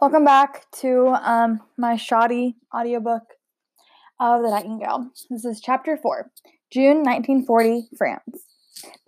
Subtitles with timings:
[0.00, 3.34] Welcome back to um, my shoddy audiobook
[4.20, 5.10] of The Nightingale.
[5.28, 6.30] This is chapter 4,
[6.72, 8.44] June 1940, France.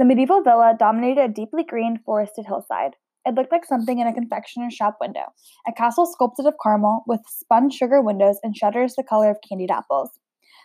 [0.00, 2.96] The medieval villa dominated a deeply green, forested hillside.
[3.24, 5.26] It looked like something in a confectioner's shop window,
[5.64, 9.70] a castle sculpted of caramel with spun sugar windows and shutters the color of candied
[9.70, 10.18] apples.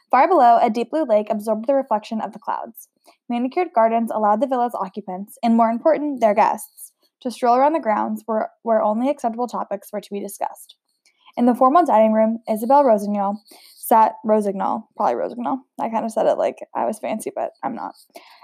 [0.10, 2.90] Far below, a deep blue lake absorbed the reflection of the clouds.
[3.30, 6.94] Manicured gardens allowed the villa's occupants, and more important, their guests,
[7.26, 10.76] to stroll around the grounds where, where only acceptable topics were to be discussed.
[11.36, 13.42] In the formal dining room, Isabel Rossignol
[13.76, 15.58] sat Rosignol, probably Rosignol.
[15.82, 17.96] I kind of said it like I was fancy, but I'm not.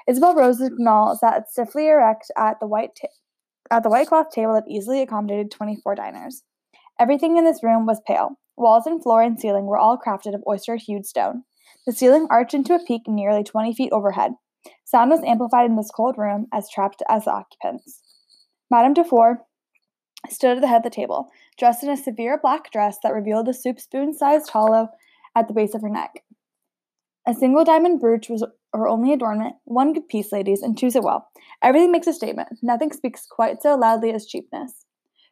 [0.07, 3.07] Isabel Rosignol sat stiffly erect at the white ta-
[3.69, 6.43] at the white cloth table that easily accommodated 24 diners.
[6.99, 8.31] Everything in this room was pale.
[8.57, 11.43] Walls and floor and ceiling were all crafted of oyster-hued stone.
[11.85, 14.33] The ceiling arched into a peak nearly 20 feet overhead.
[14.83, 18.01] Sound was amplified in this cold room as trapped as the occupants.
[18.71, 19.45] Madame Dufour
[20.29, 23.49] stood at the head of the table, dressed in a severe black dress that revealed
[23.49, 24.87] a soup spoon sized hollow
[25.35, 26.23] at the base of her neck.
[27.27, 29.55] A single diamond brooch was her only adornment.
[29.65, 31.27] One good piece, ladies, and choose it well.
[31.61, 32.47] Everything makes a statement.
[32.63, 34.85] Nothing speaks quite so loudly as cheapness.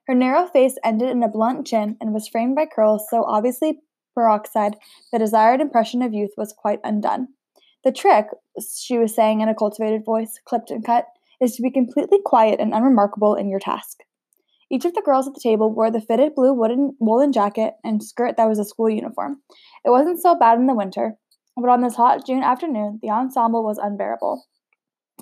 [0.06, 3.80] Her narrow face ended in a blunt chin and was framed by curls so obviously
[4.16, 4.76] peroxide
[5.14, 7.30] the desired impression of youth was quite undone.
[7.86, 8.26] The trick,
[8.76, 11.06] she was saying in a cultivated voice, clipped and cut,
[11.42, 14.00] is to be completely quiet and unremarkable in your task.
[14.72, 18.04] Each of the girls at the table wore the fitted blue wooden woolen jacket and
[18.04, 19.42] skirt that was a school uniform.
[19.84, 21.16] It wasn't so bad in the winter,
[21.56, 24.46] but on this hot June afternoon, the ensemble was unbearable.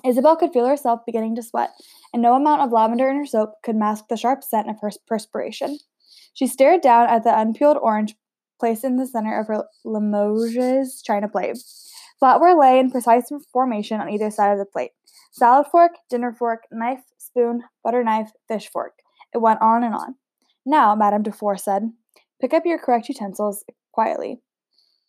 [0.04, 1.70] Isabel could feel herself beginning to sweat,
[2.12, 4.90] and no amount of lavender in her soap could mask the sharp scent of her
[5.06, 5.78] perspiration.
[6.34, 8.14] She stared down at the unpeeled orange
[8.60, 11.56] placed in the center of her Limoges china plate.
[12.22, 14.90] Flatware lay in precise formation on either side of the plate.
[15.30, 18.94] Salad fork, dinner fork, knife, spoon, butter knife, fish fork.
[19.34, 20.16] It went on and on.
[20.64, 21.92] Now, Madame Dufour said,
[22.40, 24.40] pick up your correct utensils quietly.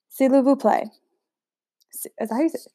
[0.09, 0.89] S'il vous plaît.
[1.93, 2.71] Is that how you say it?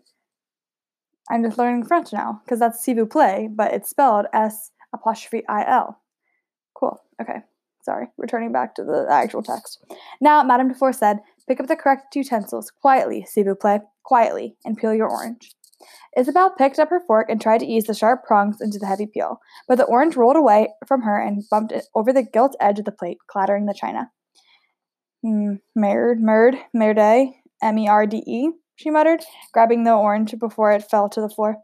[1.30, 5.44] I'm just learning French now, because that's s'il vous plaît, but it's spelled S apostrophe
[5.48, 6.00] I L.
[6.74, 7.00] Cool.
[7.20, 7.38] Okay.
[7.82, 8.08] Sorry.
[8.16, 9.84] Returning back to the actual text.
[10.20, 14.76] Now, Madame Dufour said, pick up the correct utensils quietly, s'il vous plaît, quietly, and
[14.76, 15.52] peel your orange.
[16.16, 19.06] Isabel picked up her fork and tried to ease the sharp prongs into the heavy
[19.06, 22.78] peel, but the orange rolled away from her and bumped it over the gilt edge
[22.78, 24.10] of the plate, clattering the china.
[25.22, 30.72] Hmm, merde, merde, merde, M E R D E, she muttered, grabbing the orange before
[30.72, 31.56] it fell to the floor.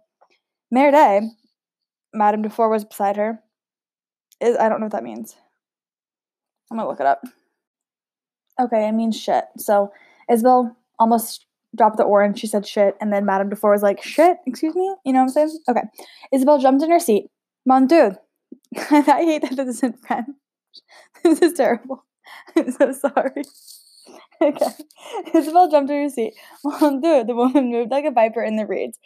[0.70, 1.28] Merde,
[2.14, 3.40] Madame Dufour was beside her.
[4.40, 5.36] Is, I don't know what that means.
[6.70, 7.22] I'm gonna look it up.
[8.58, 9.44] Okay, it means shit.
[9.58, 9.92] So
[10.30, 12.38] Isabel almost dropped the orange.
[12.38, 15.36] She said shit, and then Madame Dufour was like, "Shit, excuse me." You know what
[15.36, 15.58] I'm saying?
[15.68, 15.82] Okay.
[16.32, 17.26] Isabel jumped in her seat.
[17.66, 18.16] Mon Dieu.
[18.76, 20.28] I hate that this is in French.
[21.24, 22.04] this is terrible.
[22.56, 23.42] I'm so sorry.
[24.40, 24.66] okay.
[25.34, 26.34] Isabel jumped in her seat.
[26.64, 27.24] Mon Dieu.
[27.24, 28.98] The woman moved like a viper in the reeds.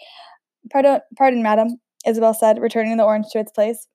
[0.71, 1.81] Pardon, pardon, madam.
[2.07, 3.87] Isabel said, returning the orange to its place.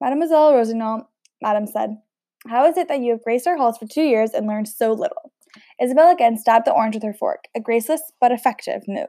[0.00, 1.08] Mademoiselle Rossignol,
[1.42, 1.98] madam said,
[2.46, 4.92] how is it that you have graced our halls for two years and learned so
[4.92, 5.32] little?
[5.80, 9.08] Isabel again stabbed the orange with her fork, a graceless but effective move.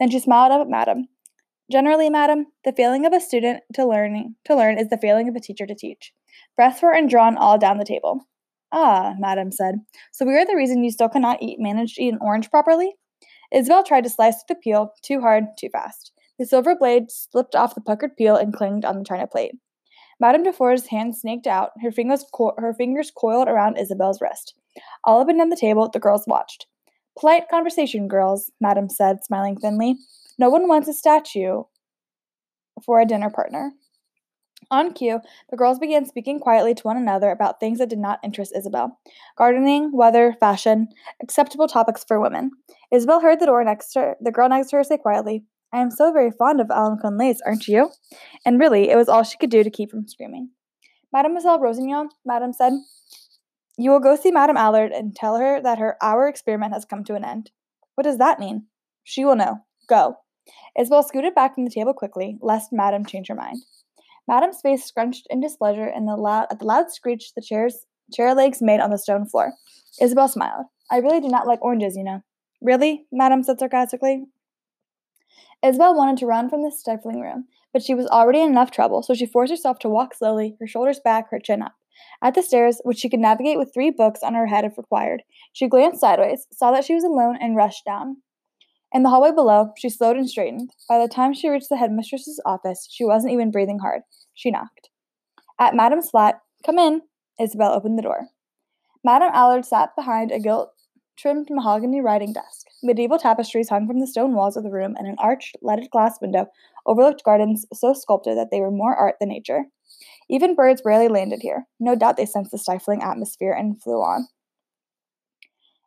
[0.00, 1.08] Then she smiled up at Madam.
[1.70, 5.36] Generally, Madam, the failing of a student to learning to learn is the failing of
[5.36, 6.12] a teacher to teach.
[6.56, 8.26] Breaths were drawn all down the table.
[8.72, 9.76] Ah, Madam said.
[10.12, 12.96] So we are the reason you still cannot eat manage to eat an orange properly?
[13.52, 16.12] Isabel tried to slice the peel, too hard, too fast.
[16.38, 19.52] The silver blade slipped off the puckered peel and clinged on the china plate.
[20.20, 24.54] Madame Dufour's hand snaked out, her fingers, co- her fingers coiled around Isabel's wrist.
[25.04, 26.66] All up and down the table, the girls watched.
[27.18, 29.96] Polite conversation, girls, Madame said, smiling thinly.
[30.38, 31.62] No one wants a statue
[32.84, 33.72] for a dinner partner.
[34.70, 35.20] On cue,
[35.50, 38.98] the girls began speaking quietly to one another about things that did not interest Isabel
[39.36, 40.88] gardening, weather, fashion,
[41.22, 42.50] acceptable topics for women.
[42.90, 45.80] Isabel heard the door next to her, the girl next to her say quietly, I
[45.80, 47.90] am so very fond of Alencon lace, aren't you?
[48.46, 50.50] And really, it was all she could do to keep from screaming.
[51.12, 52.72] Mademoiselle Rossignol, Madame said,
[53.76, 57.04] you will go see Madame Allard and tell her that her our experiment has come
[57.04, 57.50] to an end.
[57.94, 58.66] What does that mean?
[59.02, 59.58] She will know.
[59.88, 60.16] Go.
[60.78, 63.62] Isabel scooted back from the table quickly, lest Madame change her mind.
[64.26, 68.62] Madame's face scrunched in displeasure the loud, at the loud screech the chair's chair legs
[68.62, 69.52] made on the stone floor.
[70.00, 70.66] Isabel smiled.
[70.90, 72.22] I really do not like oranges, you know.
[72.60, 73.06] Really?
[73.12, 74.24] Madame said sarcastically.
[75.62, 79.02] Isabel wanted to run from the stifling room, but she was already in enough trouble,
[79.02, 81.74] so she forced herself to walk slowly, her shoulders back, her chin up.
[82.22, 85.22] At the stairs, which she could navigate with three books on her head if required,
[85.52, 88.18] she glanced sideways, saw that she was alone, and rushed down.
[88.92, 90.70] In the hallway below, she slowed and straightened.
[90.88, 94.02] By the time she reached the headmistress's office, she wasn't even breathing hard.
[94.34, 94.90] She knocked.
[95.58, 97.02] At Madame's flat, come in,
[97.40, 98.28] Isabel opened the door.
[99.02, 100.70] Madame Allard sat behind a gilt
[101.16, 102.66] trimmed mahogany writing desk.
[102.82, 106.20] Medieval tapestries hung from the stone walls of the room, and an arched, leaded glass
[106.20, 106.46] window
[106.86, 109.64] overlooked gardens so sculpted that they were more art than nature.
[110.30, 111.66] Even birds rarely landed here.
[111.78, 114.28] No doubt they sensed the stifling atmosphere and flew on.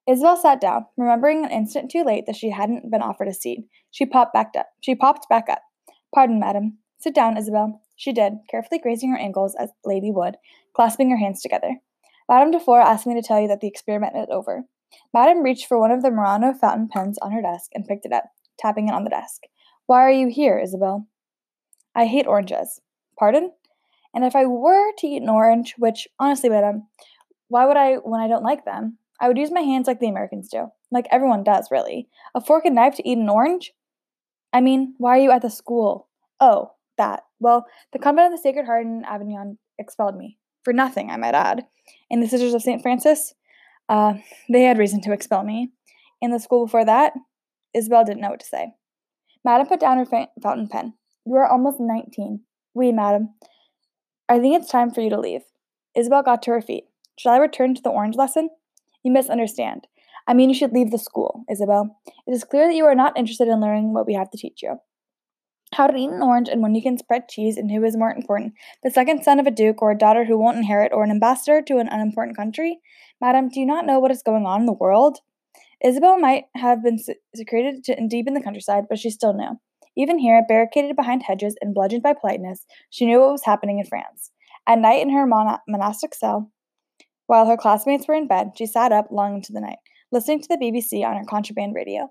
[0.08, 3.66] Isabel sat down, remembering an instant too late that she hadn't been offered a seat.
[3.92, 4.68] She popped back up.
[4.80, 5.62] She popped back up.
[6.16, 6.78] Pardon, madam.
[7.00, 7.82] Sit down, Isabel.
[7.98, 10.38] She did, carefully grazing her ankles as lady would,
[10.74, 11.78] clasping her hands together.
[12.30, 14.64] Madame Dufour asked me to tell you that the experiment is over.
[15.14, 18.14] Madame reached for one of the Murano fountain pens on her desk and picked it
[18.14, 18.26] up,
[18.58, 19.44] tapping it on the desk.
[19.88, 21.08] Why are you here, Isabel?
[21.96, 22.82] I hate oranges.
[23.18, 23.52] Pardon?
[24.18, 26.88] And if I were to eat an orange, which honestly, madam,
[27.50, 28.98] why would I when I don't like them?
[29.22, 30.70] I would use my hands like the Americans do.
[30.90, 32.10] Like everyone does, really.
[32.34, 33.74] A fork and knife to eat an orange?
[34.52, 36.08] I mean, why are you at the school?
[36.40, 37.26] Oh, that.
[37.40, 40.40] Well, the convent of the Sacred Heart in Avignon expelled me.
[40.64, 41.68] For nothing, I might add.
[42.10, 42.82] And the Sisters of St.
[42.82, 43.36] Francis?
[43.88, 44.16] Uh,
[44.50, 45.74] they had reason to expel me.
[46.24, 47.14] In the school before that,
[47.76, 48.72] Isabel didn't know what to say.
[49.46, 50.96] Madame put down her fa- fountain pen.
[51.24, 52.40] You are almost 19.
[52.74, 53.36] Oui, madam.
[54.30, 55.44] I think it's time for you to leave.
[55.96, 56.86] Isabel got to her feet.
[57.18, 58.50] Shall I return to the orange lesson?
[59.04, 59.88] You misunderstand.
[60.28, 61.98] I mean, you should leave the school, Isabel.
[62.28, 64.62] It is clear that you are not interested in learning what we have to teach
[64.62, 64.80] you.
[65.74, 68.12] How to eat an orange and when you can spread cheese, and who is more
[68.12, 68.54] important,
[68.84, 71.62] the second son of a duke or a daughter who won't inherit, or an ambassador
[71.62, 72.80] to an unimportant country?
[73.22, 75.20] Madam, do you not know what is going on in the world?
[75.84, 77.00] Isabel might have been
[77.36, 79.60] secreted deep in the countryside, but she still knew.
[79.98, 83.86] Even here, barricaded behind hedges and bludgeoned by politeness, she knew what was happening in
[83.86, 84.32] France.
[84.68, 86.52] At night in her monastic cell,
[87.26, 89.80] while her classmates were in bed, she sat up long into the night,
[90.12, 92.10] listening to the BBC on her contraband radio.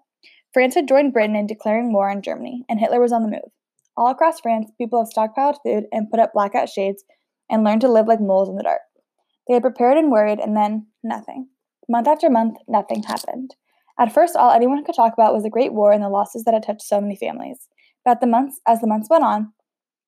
[0.52, 3.52] France had joined Britain in declaring war on Germany, and Hitler was on the move.
[3.96, 7.04] All across France, people have stockpiled food and put up blackout shades
[7.48, 8.80] and learned to live like moles in the dark.
[9.46, 11.48] They had prepared and worried, and then nothing.
[11.88, 13.54] Month after month, nothing happened.
[13.98, 16.52] At first, all anyone could talk about was the Great War and the losses that
[16.52, 17.68] had touched so many families.
[18.06, 19.52] But the months, as the months went on,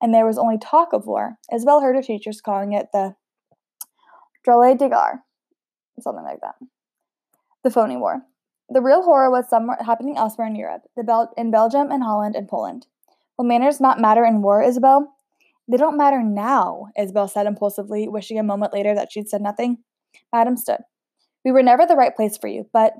[0.00, 3.16] and there was only talk of war, Isabel heard her teachers calling it the
[4.44, 5.24] Drole de Guerre,
[6.00, 6.54] something like that.
[7.64, 8.22] The phony war.
[8.70, 12.46] The real horror was somewhere happening elsewhere in Europe, Bel- in Belgium and Holland and
[12.48, 12.86] Poland.
[13.36, 15.16] Will manners not matter in war, Isabel?
[15.66, 19.78] They don't matter now, Isabel said impulsively, wishing a moment later that she'd said nothing.
[20.32, 20.80] Madame stood.
[21.44, 22.94] We were never the right place for you, but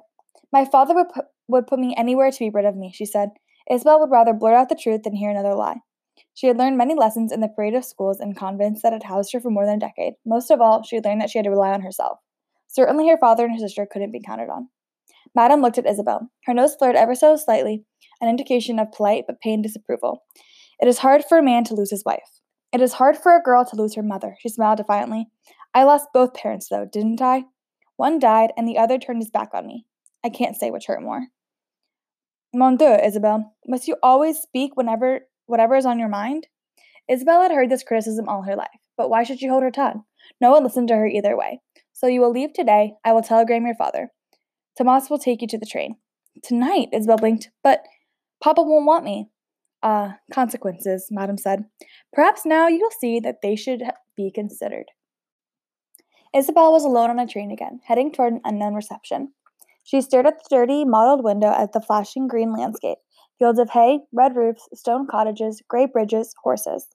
[0.53, 1.06] my father would
[1.47, 3.31] would put me anywhere to be rid of me, she said.
[3.70, 5.81] Isabel would rather blurt out the truth than hear another lie.
[6.35, 9.32] She had learned many lessons in the parade of schools and convents that had housed
[9.32, 10.15] her for more than a decade.
[10.25, 12.19] Most of all, she had learned that she had to rely on herself.
[12.67, 14.69] Certainly, her father and her sister couldn't be counted on.
[15.35, 16.31] Madame looked at Isabel.
[16.44, 17.85] Her nose flared ever so slightly,
[18.20, 20.23] an indication of polite but pained disapproval.
[20.81, 22.41] It is hard for a man to lose his wife.
[22.73, 25.26] It is hard for a girl to lose her mother, she smiled defiantly.
[25.75, 27.44] I lost both parents, though, didn't I?
[27.97, 29.85] One died, and the other turned his back on me.
[30.25, 31.29] I can't say which hurt more.
[32.55, 36.47] Mon Dieu, Isabel, must you always speak whenever whatever is on your mind?
[37.06, 40.05] Isabel had heard this criticism all her life, but why should she hold her tongue?
[40.41, 41.61] No one listened to her either way.
[41.93, 42.95] So you will leave today.
[43.05, 44.12] I will telegram your father.
[44.77, 45.97] Tomas will take you to the train.
[46.43, 47.83] Tonight, Isabel blinked, but
[48.43, 49.29] Papa won't want me.
[49.83, 51.65] Ah, uh, consequences, Madame said.
[52.12, 53.83] Perhaps now you will see that they should
[54.17, 54.87] be considered.
[56.35, 59.33] Isabel was alone on a train again, heading toward an unknown reception.
[59.88, 62.99] She stared at the dirty, mottled window at the flashing green landscape,
[63.38, 66.88] Fields of hay, red roofs, stone cottages, gray bridges, horses.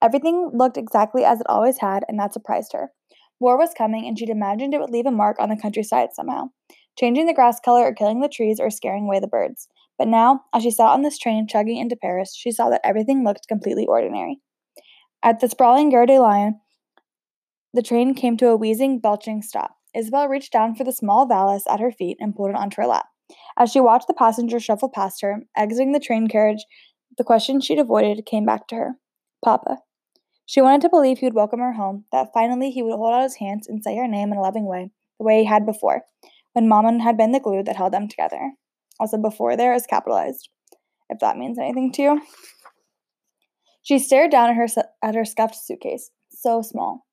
[0.00, 2.92] Everything looked exactly as it always had, and that surprised her.
[3.40, 6.50] War was coming, and she'd imagined it would leave a mark on the countryside somehow,
[6.96, 9.66] changing the grass color or killing the trees or scaring away the birds.
[9.98, 13.24] But now, as she sat on this train chugging into Paris, she saw that everything
[13.24, 14.38] looked completely ordinary.
[15.24, 16.60] At the sprawling Gare de Lyon,
[17.74, 19.77] the train came to a wheezing, belching stop.
[19.98, 22.86] Isabel reached down for the small valise at her feet and pulled it onto her
[22.86, 23.06] lap.
[23.58, 26.64] As she watched the passenger shuffle past her, exiting the train carriage,
[27.16, 28.92] the question she'd avoided came back to her
[29.44, 29.78] Papa.
[30.46, 33.24] She wanted to believe he would welcome her home, that finally he would hold out
[33.24, 36.02] his hands and say her name in a loving way, the way he had before,
[36.52, 38.52] when Mama had been the glue that held them together.
[39.00, 40.48] Also, before there is capitalized,
[41.10, 42.22] if that means anything to you.
[43.82, 44.66] She stared down at her,
[45.02, 47.07] at her scuffed suitcase, so small.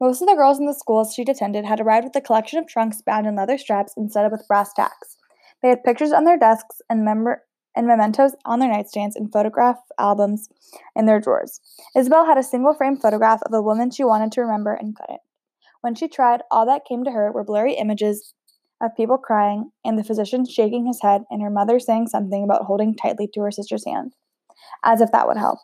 [0.00, 2.66] Most of the girls in the schools she'd attended had arrived with a collection of
[2.66, 5.16] trunks bound in leather straps instead of with brass tacks.
[5.62, 10.48] They had pictures on their desks and, and mementos on their nightstands and photograph albums
[10.96, 11.60] in their drawers.
[11.96, 15.20] Isabel had a single frame photograph of a woman she wanted to remember and couldn't.
[15.80, 18.34] When she tried, all that came to her were blurry images
[18.82, 22.64] of people crying, and the physician shaking his head, and her mother saying something about
[22.64, 24.12] holding tightly to her sister's hand.
[24.84, 25.60] As if that would help.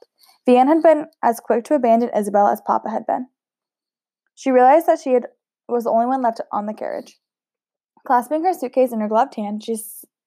[0.46, 3.26] Vianne had been as quick to abandon Isabel as Papa had been.
[4.34, 5.26] She realized that she had
[5.68, 7.18] was the only one left on the carriage.
[8.06, 9.76] Clasping her suitcase in her gloved hand, she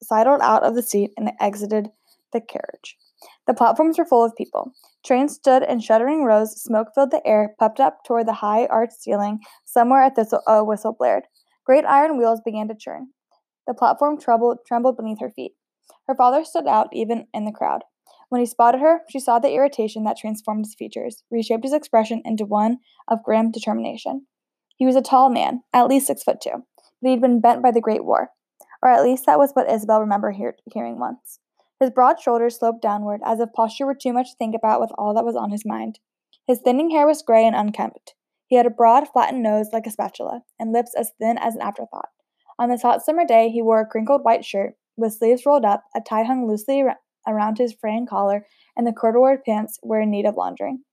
[0.01, 1.89] sidled out of the seat and exited
[2.31, 2.98] the carriage.
[3.48, 4.72] The platforms were full of people.
[5.05, 9.01] Trains stood in shuddering rows, smoke filled the air, puffed up toward the high arched
[9.01, 9.39] ceiling.
[9.65, 11.24] Somewhere a, thistle, a uh, whistle blared.
[11.65, 13.10] Great iron wheels began to churn.
[13.67, 15.53] The platform trembled beneath her feet.
[16.07, 17.83] Her father stood out even in the crowd.
[18.33, 22.23] When he spotted her, she saw the irritation that transformed his features, reshaped his expression
[22.25, 24.25] into one of grim determination.
[24.75, 26.65] He was a tall man, at least six foot two,
[26.99, 28.31] but he'd been bent by the Great War,
[28.81, 31.41] or at least that was what Isabel remembered hear- hearing once.
[31.79, 34.89] His broad shoulders sloped downward, as if posture were too much to think about with
[34.97, 35.99] all that was on his mind.
[36.47, 38.15] His thinning hair was gray and unkempt.
[38.47, 41.61] He had a broad, flattened nose like a spatula, and lips as thin as an
[41.61, 42.09] afterthought.
[42.57, 45.83] On this hot summer day, he wore a crinkled white shirt, with sleeves rolled up,
[45.95, 46.81] a tie hung loosely
[47.27, 50.83] around his fraying collar, and the corduroy pants were in need of laundering.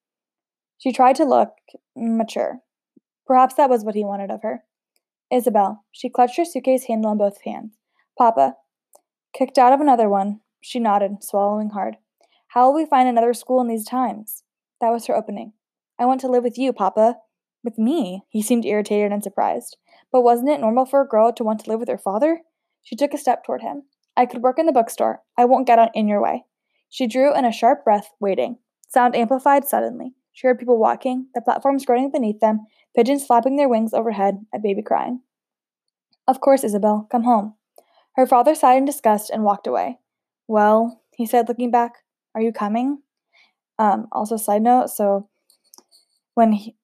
[0.78, 1.50] She tried to look
[1.96, 2.60] mature.
[3.26, 4.64] Perhaps that was what he wanted of her.
[5.30, 5.84] Isabel.
[5.92, 7.76] She clutched her suitcase handle in both hands.
[8.18, 8.56] Papa.
[9.32, 10.40] Kicked out of another one.
[10.60, 11.96] She nodded, swallowing hard.
[12.48, 14.42] How will we find another school in these times?
[14.80, 15.52] That was her opening.
[15.98, 17.16] I want to live with you, Papa.
[17.62, 18.22] With me?
[18.28, 19.76] He seemed irritated and surprised.
[20.10, 22.40] But wasn't it normal for a girl to want to live with her father?
[22.82, 23.84] She took a step toward him.
[24.16, 25.22] I could work in the bookstore.
[25.38, 26.44] I won't get on in your way.
[26.88, 28.58] She drew in a sharp breath, waiting.
[28.88, 30.14] Sound amplified suddenly.
[30.32, 34.58] She heard people walking, the platforms groaning beneath them, pigeons flapping their wings overhead, a
[34.58, 35.20] baby crying.
[36.26, 37.54] Of course, Isabel, come home.
[38.16, 39.98] Her father sighed in disgust and walked away.
[40.48, 41.94] Well, he said, looking back,
[42.34, 43.02] are you coming?
[43.78, 45.28] Um, also, side note, so
[46.34, 46.76] when he,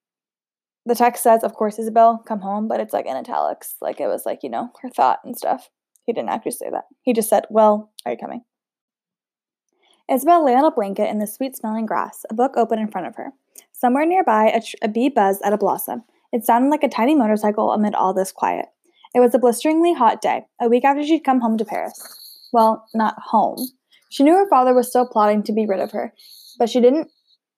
[0.85, 4.06] the text says, of course, Isabel, come home, but it's like in italics, like it
[4.06, 5.68] was like, you know, her thought and stuff.
[6.06, 6.84] He didn't actually say that.
[7.02, 8.42] He just said, well, are you coming?
[10.10, 13.08] Isabel lay on a blanket in the sweet smelling grass, a book open in front
[13.08, 13.32] of her.
[13.72, 16.04] Somewhere nearby, a, tr- a bee buzzed at a blossom.
[16.32, 18.66] It sounded like a tiny motorcycle amid all this quiet.
[19.14, 22.48] It was a blisteringly hot day, a week after she'd come home to Paris.
[22.52, 23.58] Well, not home.
[24.10, 26.12] She knew her father was still plotting to be rid of her,
[26.58, 27.10] but she didn't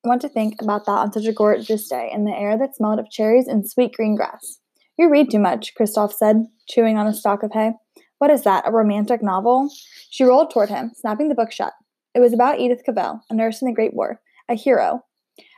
[0.05, 2.99] want to think about that on such a gorgeous day in the air that smelled
[2.99, 4.59] of cherries and sweet green grass.
[4.99, 7.73] You read too much, Christophe said, chewing on a stalk of hay.
[8.19, 9.71] What is that, a romantic novel?
[10.11, 11.73] She rolled toward him, snapping the book shut.
[12.15, 15.05] It was about Edith Cavell, a nurse in the Great War, a hero.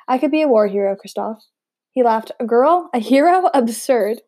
[0.07, 1.43] I could be a war hero, Christophe.
[1.93, 2.33] He laughed.
[2.38, 2.90] A girl?
[2.93, 3.47] A hero?
[3.55, 4.21] Absurd.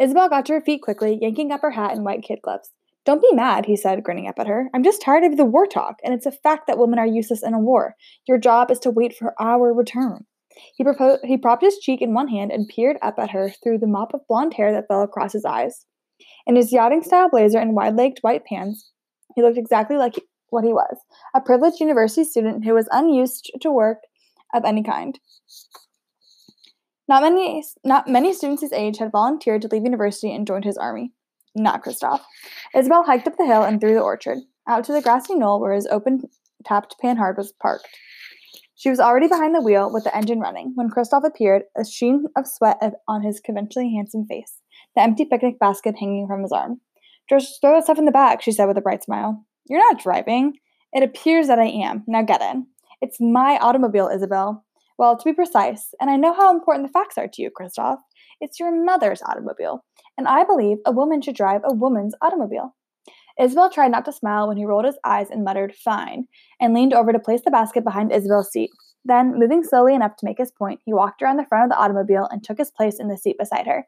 [0.00, 2.70] Isabel got to her feet quickly, yanking up her hat and white kid gloves.
[3.06, 4.68] Don't be mad, he said, grinning up at her.
[4.74, 7.42] I'm just tired of the war talk, and it's a fact that women are useless
[7.42, 7.96] in a war.
[8.26, 10.26] Your job is to wait for our return.
[10.74, 10.84] He,
[11.24, 14.12] he propped his cheek in one hand and peered up at her through the mop
[14.12, 15.86] of blonde hair that fell across his eyes.
[16.46, 18.90] In his yachting style blazer and wide legged white pants,
[19.34, 20.96] he looked exactly like what he was
[21.34, 23.98] a privileged university student who was unused to work
[24.52, 25.18] of any kind.
[27.08, 30.78] Not many, not many students his age had volunteered to leave university and joined his
[30.78, 31.12] army.
[31.56, 32.24] Not Christophe.
[32.74, 35.72] Isabel hiked up the hill and through the orchard, out to the grassy knoll where
[35.72, 36.22] his open
[36.64, 37.88] tapped Panhard was parked.
[38.76, 42.26] She was already behind the wheel with the engine running when Christophe appeared, a sheen
[42.36, 44.59] of sweat on his conventionally handsome face,
[45.00, 46.80] the empty picnic basket hanging from his arm.
[47.28, 49.44] Just throw that stuff in the back, she said with a bright smile.
[49.68, 50.54] You're not driving.
[50.92, 52.04] It appears that I am.
[52.06, 52.66] Now get in.
[53.00, 54.64] It's my automobile, Isabel.
[54.98, 58.00] Well, to be precise, and I know how important the facts are to you, Christophe,
[58.40, 59.84] it's your mother's automobile
[60.20, 62.76] and I believe a woman should drive a woman's automobile.
[63.40, 66.26] Isabel tried not to smile when he rolled his eyes and muttered, Fine,
[66.60, 68.70] and leaned over to place the basket behind Isabel's seat.
[69.02, 71.82] Then, moving slowly enough to make his point, he walked around the front of the
[71.82, 73.86] automobile and took his place in the seat beside her.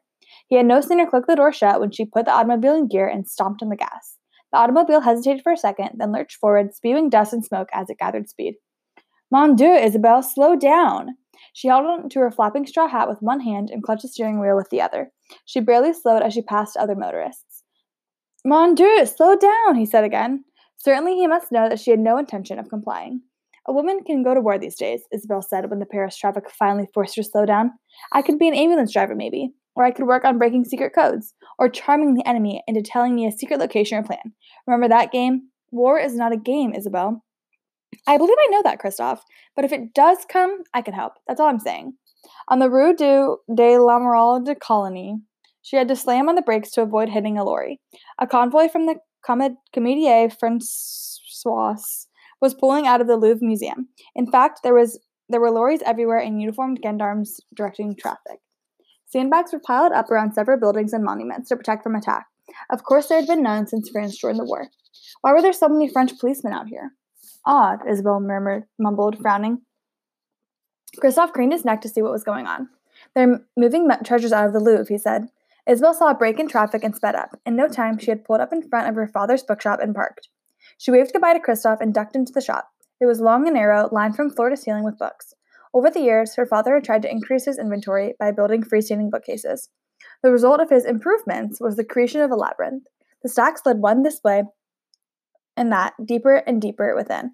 [0.53, 3.07] He had no sooner clicked the door shut when she put the automobile in gear
[3.07, 4.19] and stomped on the gas.
[4.51, 7.97] The automobile hesitated for a second, then lurched forward, spewing dust and smoke as it
[7.97, 8.57] gathered speed.
[9.31, 11.17] Mon Dieu, Isabel, slow down!
[11.53, 14.39] She held on to her flapping straw hat with one hand and clutched the steering
[14.39, 15.09] wheel with the other.
[15.45, 17.63] She barely slowed as she passed other motorists.
[18.45, 20.45] Mon Dieu, slow down, he said again.
[20.77, 23.21] Certainly he must know that she had no intention of complying.
[23.67, 26.87] A woman can go to war these days, Isabel said when the Paris traffic finally
[26.93, 27.71] forced her to slow down.
[28.11, 29.55] I could be an ambulance driver, maybe.
[29.75, 33.25] Or I could work on breaking secret codes, or charming the enemy into telling me
[33.25, 34.33] a secret location or plan.
[34.67, 35.49] Remember that game?
[35.71, 37.23] War is not a game, Isabel.
[38.07, 39.23] I believe I know that, Christophe,
[39.55, 41.13] but if it does come, I can help.
[41.27, 41.93] That's all I'm saying.
[42.47, 45.15] On the Rue du, de l'Amiral de Coligny,
[45.61, 47.79] she had to slam on the brakes to avoid hitting a lorry.
[48.19, 52.05] A convoy from the Comédie Française
[52.41, 53.87] was pulling out of the Louvre Museum.
[54.15, 54.99] In fact, there was
[55.29, 58.39] there were lorries everywhere and uniformed gendarmes directing traffic.
[59.13, 62.25] Sandbags were piled up around several buildings and monuments to protect from attack.
[62.71, 64.69] Of course, there had been none since France joined the war.
[65.21, 66.93] Why were there so many French policemen out here?
[67.45, 69.61] Odd, Isabel murmured, mumbled, frowning.
[70.99, 72.69] Christophe craned his neck to see what was going on.
[73.13, 75.27] They're moving treasures out of the Louvre, he said.
[75.67, 77.39] Isabel saw a break in traffic and sped up.
[77.45, 80.29] In no time, she had pulled up in front of her father's bookshop and parked.
[80.79, 82.71] She waved goodbye to Christophe and ducked into the shop.
[82.99, 85.35] It was long and narrow, lined from floor to ceiling with books.
[85.73, 89.69] Over the years, her father had tried to increase his inventory by building freestanding bookcases.
[90.21, 92.83] The result of his improvements was the creation of a labyrinth.
[93.23, 94.43] The stacks led one display
[95.55, 97.31] and that deeper and deeper within.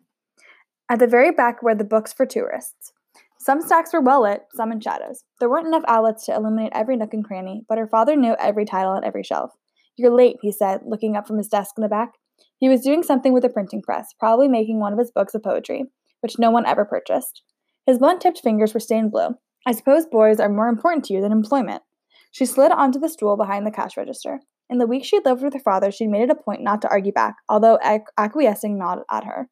[0.90, 2.94] At the very back were the books for tourists.
[3.40, 5.24] Some stacks were well lit, some in shadows.
[5.40, 8.66] There weren't enough outlets to illuminate every nook and cranny, but her father knew every
[8.66, 9.52] title on every shelf.
[9.96, 12.14] You're late, he said, looking up from his desk in the back.
[12.58, 15.44] He was doing something with a printing press, probably making one of his books of
[15.44, 15.86] poetry,
[16.22, 17.44] which no one ever purchased.
[17.90, 19.30] His blunt tipped fingers were stained blue.
[19.66, 21.82] I suppose boys are more important to you than employment.
[22.30, 24.42] She slid onto the stool behind the cash register.
[24.70, 26.88] In the week she'd lived with her father, she'd made it a point not to
[26.88, 27.80] argue back, although
[28.16, 29.50] acquiescing nodded at her.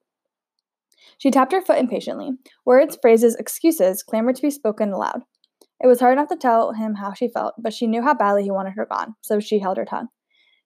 [1.17, 2.33] She tapped her foot impatiently.
[2.63, 5.21] Words, phrases, excuses clamored to be spoken aloud.
[5.83, 8.43] It was hard not to tell him how she felt, but she knew how badly
[8.43, 10.09] he wanted her gone, so she held her tongue.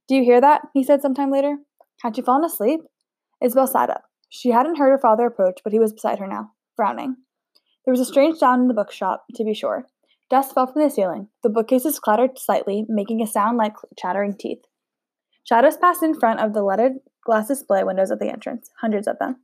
[0.10, 0.64] Do you hear that?
[0.74, 1.56] he said sometime later.
[2.02, 2.82] Had she fallen asleep?
[3.42, 4.04] Isabel sat up.
[4.28, 7.16] She hadn't heard her father approach, but he was beside her now, frowning.
[7.86, 9.88] There was a strange sound in the bookshop, to be sure.
[10.30, 11.30] Dust fell from the ceiling.
[11.44, 14.64] The bookcases clattered slightly, making a sound like chattering teeth.
[15.44, 19.18] Shadows passed in front of the leaded glass display windows at the entrance, hundreds of
[19.20, 19.38] them.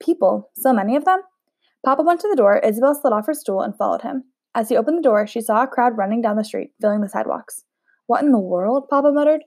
[0.00, 1.20] People, so many of them?
[1.84, 4.24] Papa went to the door, Isabel slid off her stool and followed him.
[4.54, 7.08] As he opened the door, she saw a crowd running down the street, filling the
[7.08, 7.64] sidewalks.
[8.06, 8.88] What in the world?
[8.88, 9.42] Papa muttered.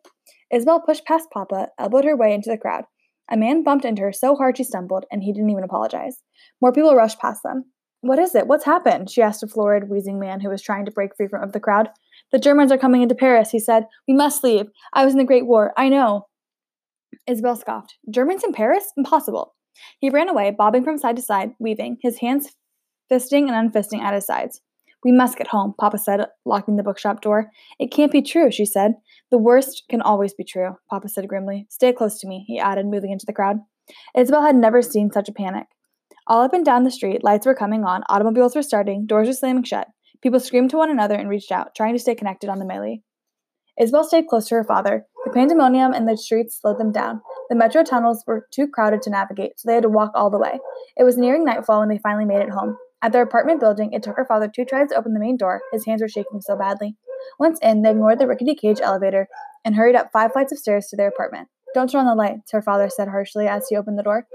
[0.52, 2.86] Isabel pushed past Papa, elbowed her way into the crowd.
[3.32, 6.22] A man bumped into her so hard she stumbled, and he didn't even apologize.
[6.62, 7.66] More people rushed past them.
[8.04, 8.48] What is it?
[8.48, 9.10] What's happened?
[9.10, 11.88] she asked a florid, wheezing man who was trying to break free from the crowd.
[12.34, 13.86] The Germans are coming into Paris, he said.
[14.10, 14.66] We must leave.
[14.92, 15.72] I was in the Great War.
[15.78, 16.28] I know.
[17.28, 17.96] Isabel scoffed.
[18.10, 18.92] Germans in Paris?
[18.98, 19.56] Impossible.
[20.00, 22.50] He ran away, bobbing from side to side, weaving, his hands
[23.10, 24.60] fisting and unfisting at his sides.
[25.06, 27.52] We must get home, Papa said, locking the bookshop door.
[27.80, 28.96] It can't be true, she said.
[29.32, 31.68] The worst can always be true, Papa said grimly.
[31.70, 33.60] Stay close to me, he added, moving into the crowd.
[34.14, 35.68] Isabel had never seen such a panic.
[36.26, 39.34] All up and down the street, lights were coming on, automobiles were starting, doors were
[39.34, 39.88] slamming shut.
[40.22, 43.02] People screamed to one another and reached out, trying to stay connected on the melee.
[43.78, 45.06] Isabel stayed close to her father.
[45.26, 47.22] The pandemonium in the streets slowed them down.
[47.50, 50.40] The metro tunnels were too crowded to navigate, so they had to walk all the
[50.40, 50.60] way.
[50.96, 52.78] It was nearing nightfall when they finally made it home.
[53.02, 55.62] At their apartment building, it took her father two tries to open the main door.
[55.74, 56.96] His hands were shaking so badly.
[57.38, 59.28] Once in, they ignored the rickety cage elevator
[59.66, 61.50] and hurried up five flights of stairs to their apartment.
[61.74, 64.28] Don't turn on the lights, her father said harshly as he opened the door.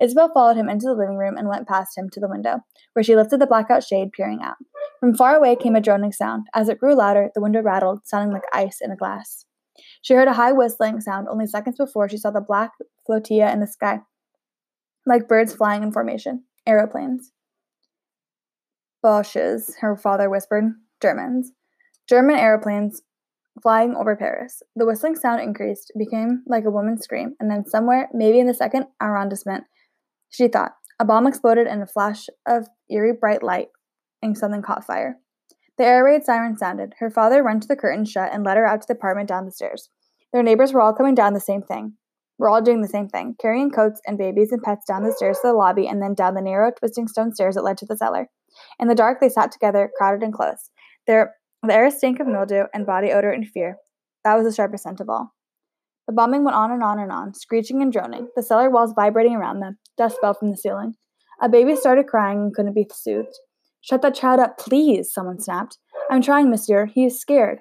[0.00, 2.60] Isabel followed him into the living room and went past him to the window,
[2.92, 4.56] where she lifted the blackout shade, peering out.
[5.00, 6.46] From far away came a droning sound.
[6.54, 9.44] As it grew louder, the window rattled, sounding like ice in a glass.
[10.02, 12.72] She heard a high whistling sound only seconds before she saw the black
[13.06, 14.00] flotilla in the sky,
[15.06, 16.44] like birds flying in formation.
[16.66, 17.32] Aeroplanes.
[19.02, 20.64] Boches, her father whispered.
[21.02, 21.52] Germans.
[22.08, 23.02] German aeroplanes
[23.62, 24.62] flying over Paris.
[24.74, 28.54] The whistling sound increased, became like a woman's scream, and then somewhere, maybe in the
[28.54, 29.64] second arrondissement,
[30.34, 33.68] she thought, a bomb exploded in a flash of eerie bright light,
[34.20, 35.18] and something caught fire.
[35.78, 36.94] The air raid siren sounded.
[36.98, 39.44] Her father ran to the curtain shut and led her out to the apartment down
[39.44, 39.88] the stairs.
[40.32, 41.94] Their neighbors were all coming down the same thing.
[42.38, 45.38] We're all doing the same thing, carrying coats and babies and pets down the stairs
[45.38, 47.96] to the lobby and then down the narrow, twisting stone stairs that led to the
[47.96, 48.28] cellar.
[48.80, 50.70] In the dark, they sat together, crowded and close.
[51.06, 53.76] Their, the air stank of mildew and body odor and fear.
[54.24, 55.33] That was the sharpest scent of all.
[56.06, 59.34] The bombing went on and on and on, screeching and droning, the cellar walls vibrating
[59.34, 59.78] around them.
[59.96, 60.94] Dust fell from the ceiling.
[61.40, 63.38] A baby started crying and couldn't be soothed.
[63.80, 65.78] Shut that child up, please, someone snapped.
[66.10, 66.86] I'm trying, monsieur.
[66.86, 67.60] He is scared.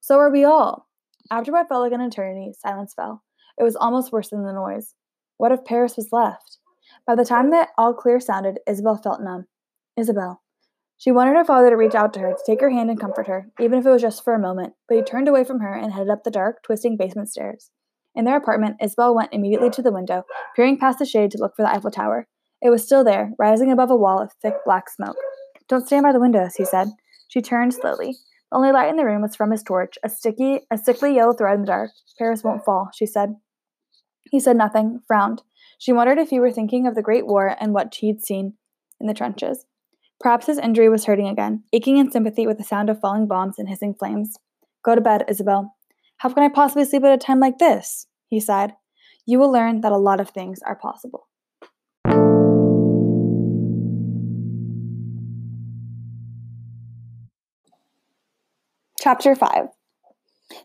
[0.00, 0.88] So are we all.
[1.30, 3.22] After what felt like an eternity, silence fell.
[3.58, 4.94] It was almost worse than the noise.
[5.36, 6.58] What if Paris was left?
[7.06, 9.46] By the time that all clear sounded, Isabel felt numb.
[9.96, 10.42] Isabel.
[10.96, 13.26] She wanted her father to reach out to her, to take her hand and comfort
[13.26, 15.74] her, even if it was just for a moment, but he turned away from her
[15.74, 17.70] and headed up the dark, twisting basement stairs.
[18.14, 20.24] In their apartment, Isabel went immediately to the window,
[20.54, 22.26] peering past the shade to look for the Eiffel Tower.
[22.62, 25.16] It was still there, rising above a wall of thick black smoke.
[25.68, 26.88] Don't stand by the windows, he said.
[27.28, 28.16] She turned slowly.
[28.50, 31.32] The only light in the room was from his torch, a sticky, a sickly yellow
[31.32, 31.90] thread in the dark.
[32.18, 33.34] Paris won't fall, she said.
[34.30, 35.42] He said nothing, frowned.
[35.78, 38.54] She wondered if he were thinking of the Great War and what he'd seen
[39.00, 39.66] in the trenches.
[40.20, 43.58] Perhaps his injury was hurting again, aching in sympathy with the sound of falling bombs
[43.58, 44.38] and hissing flames.
[44.84, 45.73] Go to bed, Isabel.
[46.24, 48.06] How can I possibly sleep at a time like this?
[48.28, 48.72] He sighed.
[49.26, 51.28] You will learn that a lot of things are possible.
[58.98, 59.66] Chapter 5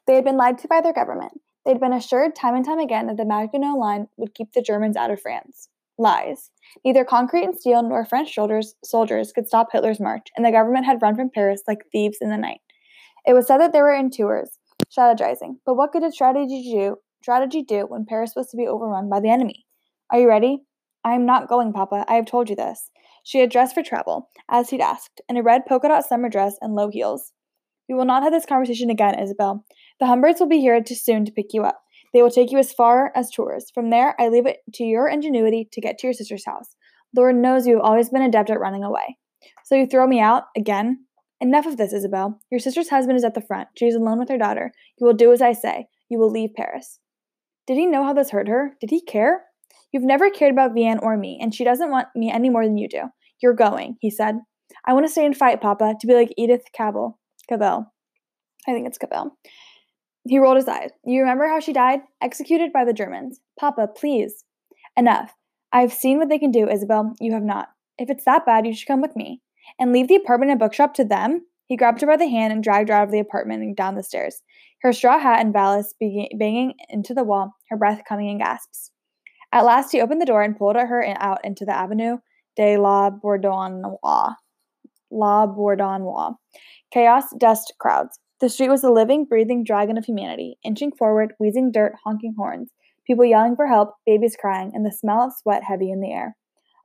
[0.08, 1.34] They had been lied to by their government.
[1.66, 4.96] They'd been assured time and time again that the Maginot Line would keep the Germans
[4.96, 5.68] out of France.
[5.98, 6.52] Lies.
[6.86, 10.86] Neither concrete and steel nor French soldiers, soldiers could stop Hitler's march, and the government
[10.86, 12.62] had run from Paris like thieves in the night.
[13.28, 14.59] It was said that they were in Tours
[14.96, 15.56] strategizing.
[15.66, 16.98] But what could a strategy do?
[17.22, 19.66] Strategy do when Paris was to be overrun by the enemy?
[20.12, 20.64] Are you ready?
[21.04, 22.06] I am not going, Papa.
[22.08, 22.90] I have told you this.
[23.24, 26.56] She had dressed for travel, as he'd asked, in a red polka dot summer dress
[26.62, 27.32] and low heels.
[27.88, 29.66] We will not have this conversation again, Isabel.
[30.00, 31.80] The Humberts will be here too soon to pick you up.
[32.14, 33.72] They will take you as far as Tours.
[33.74, 36.76] From there, I leave it to your ingenuity to get to your sister's house.
[37.16, 39.18] Lord knows you have always been adept at running away.
[39.66, 41.06] So you throw me out again?
[41.42, 42.40] Enough of this, Isabel.
[42.52, 43.70] Your sister's husband is at the front.
[43.78, 44.74] She is alone with her daughter.
[45.00, 45.88] You will do as I say.
[46.10, 47.00] You will leave Paris.
[47.66, 48.76] Did he know how this hurt her?
[48.82, 49.46] Did he care?
[49.92, 52.78] You've never cared about Vianne or me, and she doesn't want me any more than
[52.78, 53.04] you do.
[53.42, 54.40] You're going, he said.
[54.86, 57.18] I want to stay and fight, Papa, to be like Edith Cavell.
[57.48, 57.92] Cavell.
[58.68, 59.38] I think it's Cavell.
[60.28, 60.92] He rolled his eyes.
[61.06, 62.02] You remember how she died?
[62.22, 63.40] Executed by the Germans.
[63.60, 64.44] Papa, please.
[64.98, 65.34] Enough.
[65.72, 67.14] I've seen what they can do, Isabel.
[67.20, 67.70] You have not.
[67.98, 69.42] If it's that bad, you should come with me.
[69.78, 71.46] And leave the apartment and bookshop to them?
[71.66, 73.96] He grabbed her by the hand and dragged her out of the apartment and down
[73.96, 74.42] the stairs,
[74.82, 78.92] her straw hat and valise banging into the wall, her breath coming in gasps.
[79.52, 82.18] At last, he opened the door and pulled her out into the Avenue
[82.56, 84.36] de la Bourdonnais.
[85.12, 86.36] La Bourdonnais.
[86.92, 88.20] Chaos, dust, crowds.
[88.42, 92.70] The street was a living, breathing dragon of humanity, inching forward, wheezing dirt, honking horns,
[93.06, 96.38] people yelling for help, babies crying, and the smell of sweat heavy in the air.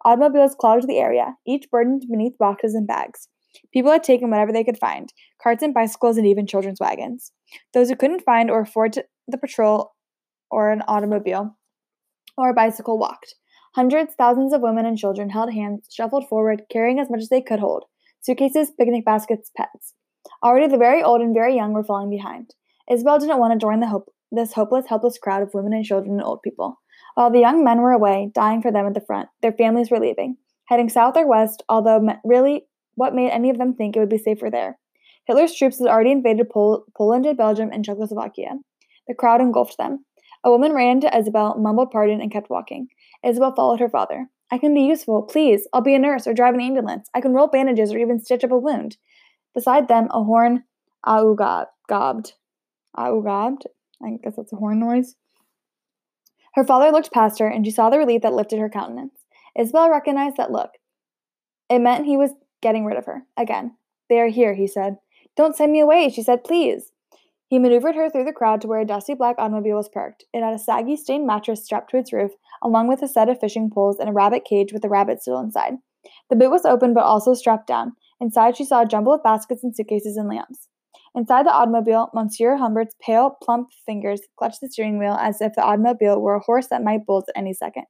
[0.04, 3.28] Automobiles clogged the area, each burdened beneath boxes and bags.
[3.72, 5.12] People had taken whatever they could find
[5.42, 7.32] carts and bicycles, and even children's wagons.
[7.72, 9.94] Those who couldn't find or afford the patrol
[10.50, 11.56] or an automobile
[12.36, 13.34] or a bicycle walked.
[13.74, 17.40] Hundreds, thousands of women and children held hands, shuffled forward, carrying as much as they
[17.40, 17.84] could hold
[18.24, 19.94] suitcases, picnic baskets, pets.
[20.42, 22.54] Already the very old and very young were falling behind.
[22.90, 26.14] Isabel didn't want to join the hope, this hopeless, helpless crowd of women and children
[26.14, 26.80] and old people.
[27.14, 30.00] While the young men were away, dying for them at the front, their families were
[30.00, 34.08] leaving, heading south or west, although really, what made any of them think it would
[34.08, 34.78] be safer there?
[35.26, 38.58] Hitler's troops had already invaded Pol- Poland and Belgium and Czechoslovakia.
[39.08, 40.04] The crowd engulfed them.
[40.42, 42.88] A woman ran into Isabel, mumbled pardon, and kept walking.
[43.22, 44.28] Isabel followed her father.
[44.50, 45.22] I can be useful.
[45.22, 47.08] Please, I'll be a nurse or drive an ambulance.
[47.14, 48.98] I can roll bandages or even stitch up a wound.
[49.54, 50.64] Beside them, a horn
[51.06, 52.32] augabbed.
[52.96, 53.62] Augabbed?
[54.02, 55.16] I guess that's a horn noise.
[56.54, 59.14] Her father looked past her, and she saw the relief that lifted her countenance.
[59.58, 60.70] Isabel recognized that look.
[61.68, 62.30] It meant he was
[62.62, 63.22] getting rid of her.
[63.36, 63.76] Again.
[64.08, 64.98] They are here, he said.
[65.36, 66.92] Don't send me away, she said, please.
[67.48, 70.24] He maneuvered her through the crowd to where a dusty black automobile was parked.
[70.32, 73.40] It had a saggy, stained mattress strapped to its roof, along with a set of
[73.40, 75.74] fishing poles and a rabbit cage with a rabbit still inside.
[76.30, 77.92] The boot was open but also strapped down.
[78.20, 80.68] Inside, she saw a jumble of baskets and suitcases and lamps.
[81.16, 85.62] Inside the automobile, Monsieur Humbert's pale, plump fingers clutched the steering wheel as if the
[85.62, 87.84] automobile were a horse that might bolt at any second.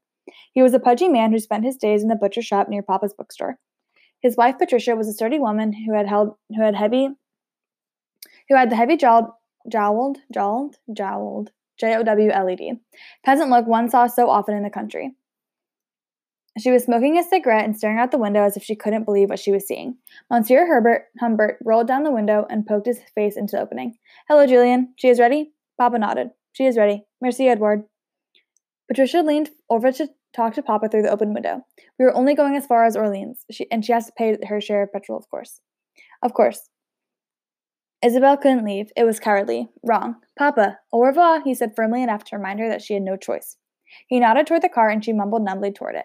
[0.53, 3.15] He was a pudgy man who spent his days in the butcher shop near Papa's
[3.15, 3.59] bookstore.
[4.21, 7.09] His wife Patricia was a sturdy woman who had held who had heavy
[8.49, 9.27] who had the heavy jowled
[9.69, 12.73] jowled jowled jowled J O W L E D
[13.25, 15.15] peasant look one saw so often in the country.
[16.59, 19.29] She was smoking a cigarette and staring out the window as if she couldn't believe
[19.29, 19.97] what she was seeing.
[20.31, 23.97] Monsieur Herbert Humbert rolled down the window and poked his face into the opening.
[24.29, 24.95] Hello, Julien.
[24.97, 25.53] She is ready?
[25.79, 26.29] Papa nodded.
[26.53, 27.03] She is ready.
[27.21, 27.83] Merci, Edward.
[28.87, 31.63] Patricia leaned over to talk to Papa through the open window.
[31.99, 34.61] We were only going as far as Orleans, she, and she has to pay her
[34.61, 35.61] share of petrol, of course.
[36.23, 36.69] Of course.
[38.03, 38.91] Isabel couldn't leave.
[38.97, 39.71] It was cowardly.
[39.83, 40.17] Wrong.
[40.39, 43.57] Papa, au revoir, he said firmly enough to remind her that she had no choice.
[44.09, 46.05] He nodded toward the car and she mumbled numbly toward it.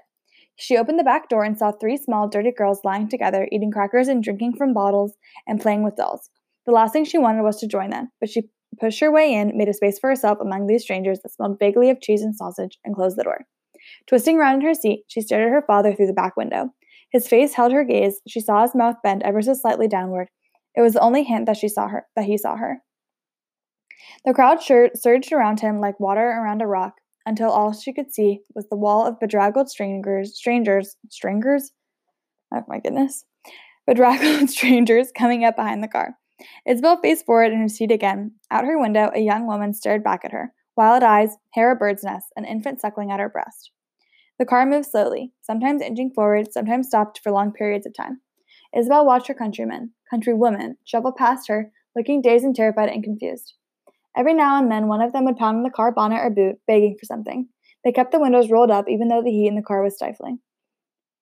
[0.59, 4.09] She opened the back door and saw three small, dirty girls lying together, eating crackers
[4.09, 5.13] and drinking from bottles
[5.47, 6.29] and playing with dolls.
[6.65, 9.57] The last thing she wanted was to join them, but she pushed her way in,
[9.57, 12.77] made a space for herself among these strangers that smelled vaguely of cheese and sausage,
[12.83, 13.45] and closed the door.
[14.05, 16.73] Twisting round in her seat, she stared at her father through the back window.
[17.09, 18.19] His face held her gaze.
[18.27, 20.27] She saw his mouth bend ever so slightly downward.
[20.75, 22.83] It was the only hint that she saw her that he saw her.
[24.25, 26.95] The crowd surged around him like water around a rock,
[27.25, 31.71] until all she could see was the wall of bedraggled strangers, strangers, strangers?
[32.53, 33.25] Oh my goodness.
[33.85, 36.15] Bedraggled strangers coming up behind the car.
[36.65, 38.33] Isabel faced forward in her seat again.
[38.49, 42.03] Out her window, a young woman stared back at her, wild eyes, hair a bird's
[42.03, 43.71] nest, an infant suckling at her breast.
[44.39, 48.21] The car moved slowly, sometimes inching forward, sometimes stopped for long periods of time.
[48.75, 53.55] Isabel watched her countrymen, countrywomen, shovel past her, looking dazed and terrified and confused.
[54.19, 56.57] Every now and then, one of them would pound on the car bonnet or boot,
[56.67, 57.47] begging for something.
[57.85, 60.39] They kept the windows rolled up, even though the heat in the car was stifling.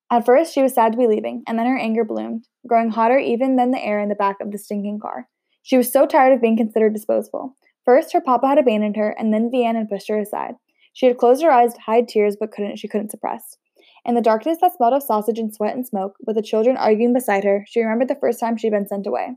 [0.10, 3.20] At first, she was sad to be leaving, and then her anger bloomed, growing hotter
[3.20, 5.28] even than the air in the back of the stinking car.
[5.62, 7.56] She was so tired of being considered disposable.
[7.86, 10.56] First, her papa had abandoned her, and then Vianne had pushed her aside.
[10.94, 13.58] She had closed her eyes to hide tears, but couldn't she couldn't suppress.
[14.06, 17.14] In the darkness that smelled of sausage and sweat and smoke, with the children arguing
[17.14, 19.36] beside her, she remembered the first time she'd been sent away.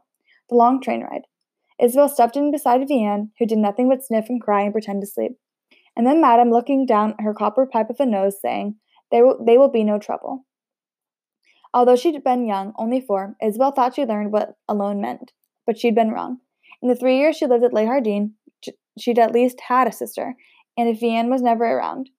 [0.48, 1.26] The long train ride.
[1.80, 5.06] Isabel stepped in beside Vianne, who did nothing but sniff and cry and pretend to
[5.06, 5.32] sleep.
[5.96, 8.76] And then Madame, looking down her copper pipe of a nose, saying,
[9.10, 10.44] they will, they will be no trouble.
[11.72, 15.32] Although she'd been young, only four, Isabel thought she learned what alone meant,
[15.66, 16.38] but she'd been wrong.
[16.82, 18.30] In the three years she lived at Les Jardins,
[18.98, 20.34] she'd at least had a sister,
[20.76, 22.10] and if Vianne was never around,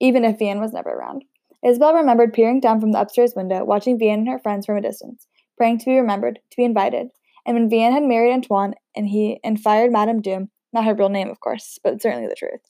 [0.00, 1.24] even if Vianne was never around.
[1.64, 4.82] Isabel remembered peering down from the upstairs window, watching Vianne and her friends from a
[4.82, 7.10] distance, praying to be remembered, to be invited.
[7.48, 11.08] And when Vianne had married Antoine and he and fired Madame Doom, not her real
[11.08, 12.60] name, of course, but certainly the truth,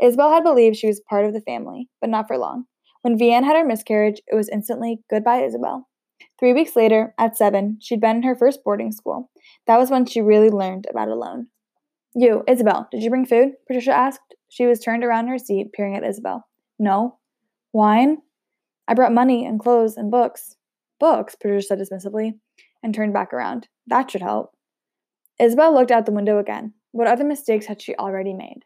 [0.00, 2.64] Isabel had believed she was part of the family, but not for long.
[3.02, 5.88] When Vianne had her miscarriage, it was instantly goodbye, Isabel.
[6.40, 9.30] Three weeks later, at seven, she'd been in her first boarding school.
[9.66, 11.48] That was when she really learned about alone.
[12.14, 13.50] You, Isabel, did you bring food?
[13.66, 14.34] Patricia asked.
[14.48, 16.46] She was turned around in her seat, peering at Isabel.
[16.78, 17.18] No.
[17.74, 18.22] Wine?
[18.88, 20.56] I brought money and clothes and books.
[20.98, 22.38] Books, Patricia said dismissively,
[22.82, 23.68] and turned back around.
[23.86, 24.52] That should help.
[25.38, 26.74] Isabel looked out the window again.
[26.92, 28.64] What other mistakes had she already made?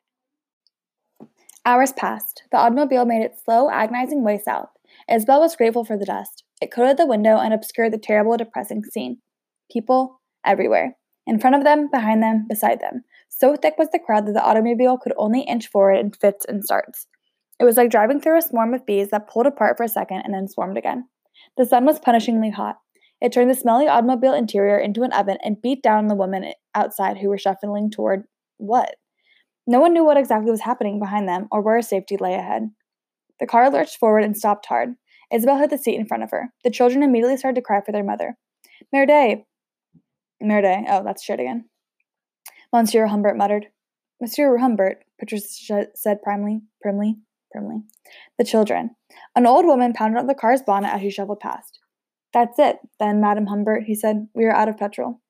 [1.65, 2.43] Hours passed.
[2.51, 4.69] The automobile made its slow, agonizing way south.
[5.11, 6.45] Isabel was grateful for the dust.
[6.61, 9.19] It coated the window and obscured the terrible, depressing scene.
[9.71, 10.97] People everywhere.
[11.27, 13.03] In front of them, behind them, beside them.
[13.29, 16.65] So thick was the crowd that the automobile could only inch forward in fits and
[16.65, 17.07] starts.
[17.61, 20.23] It was like driving through a swarm of bees that pulled apart for a second
[20.23, 21.09] and then swarmed again.
[21.57, 22.79] The sun was punishingly hot.
[23.21, 27.19] It turned the smelly automobile interior into an oven and beat down the women outside
[27.19, 28.25] who were shuffling toward
[28.59, 28.97] what?
[29.67, 32.71] No one knew what exactly was happening behind them or where safety lay ahead.
[33.41, 34.95] The car lurched forward and stopped hard.
[35.33, 36.53] Isabel hit the seat in front of her.
[36.65, 38.37] The children immediately started to cry for their mother.
[38.93, 39.45] Merde!
[40.41, 40.85] Merde.
[40.89, 41.69] Oh, that's shit again.
[42.73, 43.67] Monsieur Humbert muttered.
[44.21, 47.17] Monsieur Humbert, Patricia said primly, primly,
[47.53, 47.83] primly.
[48.39, 48.91] The children.
[49.37, 51.78] An old woman pounded on the car's bonnet as she shuffled past.
[52.33, 54.29] That's it, then, Madame Humbert, he said.
[54.35, 55.21] We are out of petrol.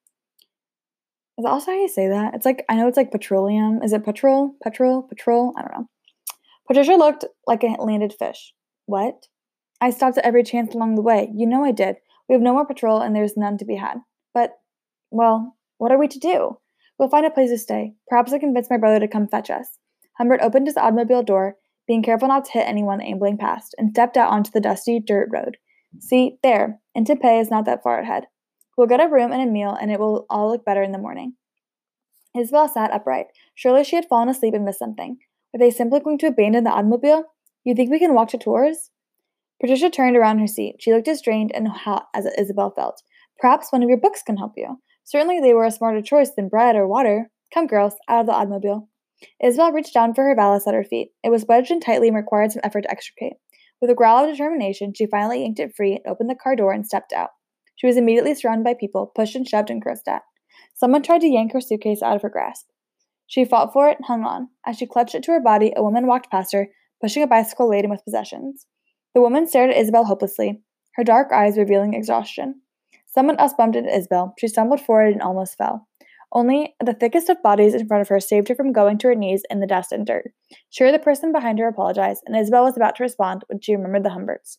[1.39, 2.35] Is that also how you say that?
[2.35, 3.81] It's like I know it's like petroleum.
[3.83, 4.57] Is it petrol?
[4.63, 5.03] Petrol?
[5.03, 5.55] Petrol?
[5.57, 5.89] I don't know.
[6.67, 8.53] Patricia looked like a landed fish.
[8.87, 9.29] What?
[9.81, 11.31] I stopped at every chance along the way.
[11.33, 11.97] You know I did.
[12.29, 13.99] We have no more petrol and there's none to be had.
[14.35, 14.59] But,
[15.11, 16.59] well, what are we to do?
[16.99, 17.95] We'll find a place to stay.
[18.09, 19.79] Perhaps I convince my brother to come fetch us.
[20.19, 21.57] Humbert opened his automobile door,
[21.87, 25.29] being careful not to hit anyone ambling past, and stepped out onto the dusty dirt
[25.33, 25.57] road.
[26.01, 28.25] See, there, Étampes is not that far ahead.
[28.77, 30.99] We'll get a room and a meal, and it will all look better in the
[30.99, 31.35] morning.
[32.37, 33.27] Isabel sat upright.
[33.55, 35.19] Surely she had fallen asleep and missed something.
[35.53, 37.25] Were they simply going to abandon the automobile?
[37.65, 38.91] You think we can walk to Tours?
[39.61, 40.77] Patricia turned around her seat.
[40.79, 43.03] She looked as drained and hot as Isabel felt.
[43.41, 44.81] Perhaps one of your books can help you.
[45.05, 47.31] Certainly they were a smarter choice than bread or water.
[47.53, 48.89] Come, girls, out of the automobile.
[49.43, 51.11] Isabel reached down for her valise at her feet.
[51.25, 53.35] It was wedged in tightly and required some effort to extricate.
[53.81, 56.73] With a growl of determination, she finally yanked it free, and opened the car door,
[56.73, 57.31] and stepped out.
[57.77, 60.23] She was immediately surrounded by people, pushed and shoved and cursed at.
[60.75, 62.67] Someone tried to yank her suitcase out of her grasp.
[63.27, 64.49] She fought for it and hung on.
[64.67, 66.69] As she clutched it to her body, a woman walked past her,
[67.01, 68.67] pushing a bicycle laden with possessions.
[69.15, 70.63] The woman stared at Isabel hopelessly,
[70.95, 72.63] her dark eyes revealing exhaustion.
[73.07, 74.35] Someone else bumped into Isabel.
[74.39, 75.87] She stumbled forward and almost fell.
[76.33, 79.15] Only the thickest of bodies in front of her saved her from going to her
[79.15, 80.31] knees in the dust and dirt.
[80.71, 84.05] Sure, the person behind her apologized, and Isabel was about to respond when she remembered
[84.05, 84.59] the Humberts.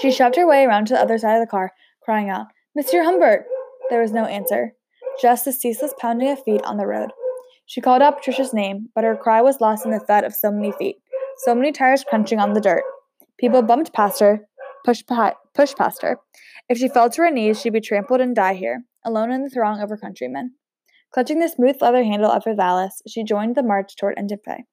[0.00, 3.04] She shoved her way around to the other side of the car, crying out, Monsieur
[3.04, 3.44] Humbert!
[3.90, 4.72] There was no answer,
[5.20, 7.10] just the ceaseless pounding of feet on the road.
[7.66, 10.50] She called out Patricia's name, but her cry was lost in the thud of so
[10.50, 10.96] many feet,
[11.44, 12.82] so many tires crunching on the dirt.
[13.38, 14.40] People bumped past her,
[14.84, 15.08] pushed,
[15.54, 16.18] pushed past her.
[16.68, 19.50] If she fell to her knees, she'd be trampled and die here, alone in the
[19.50, 20.54] throng of her countrymen.
[21.12, 24.64] Clutching the smooth leather handle of her valise, she joined the march toward Étampes.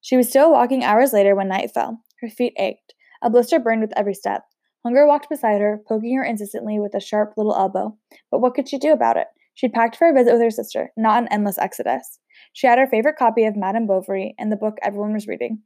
[0.00, 2.02] She was still walking hours later when night fell.
[2.20, 2.94] Her feet ached.
[3.22, 4.42] A blister burned with every step.
[4.84, 7.96] Hunger walked beside her, poking her insistently with a sharp little elbow.
[8.30, 9.26] But what could she do about it?
[9.54, 12.18] She'd packed for a visit with her sister, not an endless exodus.
[12.52, 15.60] She had her favorite copy of Madame Bovary and the book everyone was reading,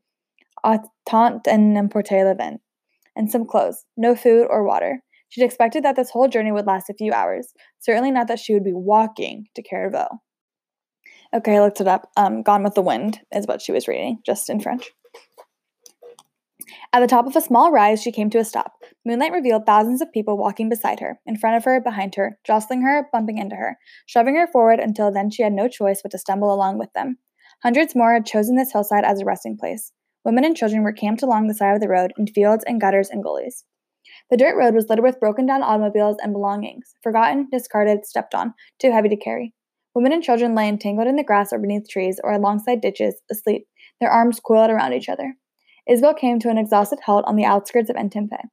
[0.64, 2.60] Autant en emporte le vent,
[3.14, 5.02] and some clothes, no food or water.
[5.28, 8.54] She'd expected that this whole journey would last a few hours, certainly not that she
[8.54, 10.08] would be walking to Carriveau.
[11.34, 12.10] Okay, I looked it up.
[12.16, 14.92] Um, Gone with the Wind is what she was reading, just in French.
[16.92, 18.74] At the top of a small rise, she came to a stop.
[19.04, 22.82] Moonlight revealed thousands of people walking beside her, in front of her, behind her, jostling
[22.82, 26.18] her, bumping into her, shoving her forward until then she had no choice but to
[26.18, 27.18] stumble along with them.
[27.64, 29.90] Hundreds more had chosen this hillside as a resting place.
[30.24, 33.10] Women and children were camped along the side of the road, in fields and gutters
[33.10, 33.64] and gullies.
[34.30, 38.54] The dirt road was littered with broken down automobiles and belongings, forgotten, discarded, stepped on,
[38.78, 39.54] too heavy to carry.
[39.94, 43.66] Women and children lay entangled in the grass or beneath trees or alongside ditches, asleep,
[44.00, 45.36] their arms coiled around each other.
[45.88, 48.48] Isabel came to an exhausted halt on the outskirts of Étampes.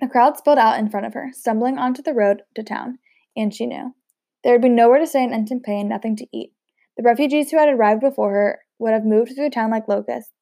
[0.00, 2.98] The crowd spilled out in front of her, stumbling onto the road to town,
[3.36, 3.94] and she knew.
[4.44, 6.52] There would be nowhere to stay in Étampes and nothing to eat.
[6.96, 10.32] The refugees who had arrived before her would have moved through the town like locusts,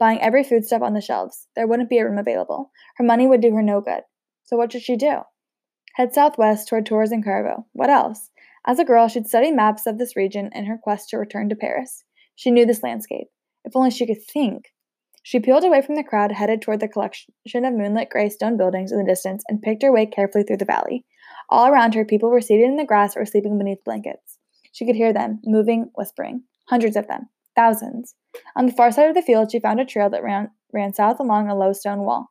[0.00, 1.46] buying every foodstuff on the shelves.
[1.54, 2.72] There wouldn't be a room available.
[2.96, 4.00] Her money would do her no good.
[4.42, 5.20] So what should she do?
[5.94, 7.66] Head southwest toward Tours and Carriveau.
[7.72, 8.30] What else?
[8.66, 11.54] As a girl, she'd studied maps of this region in her quest to return to
[11.54, 12.04] Paris.
[12.34, 13.28] She knew this landscape.
[13.64, 14.72] If only she could think.
[15.22, 18.90] She peeled away from the crowd, headed toward the collection of moonlit gray stone buildings
[18.90, 21.04] in the distance, and picked her way carefully through the valley.
[21.50, 24.38] All around her, people were seated in the grass or sleeping beneath blankets.
[24.72, 26.44] She could hear them, moving, whispering.
[26.68, 27.28] Hundreds of them.
[27.60, 28.14] Thousands.
[28.56, 31.20] On the far side of the field, she found a trail that ran, ran south
[31.20, 32.30] along a low stone wall.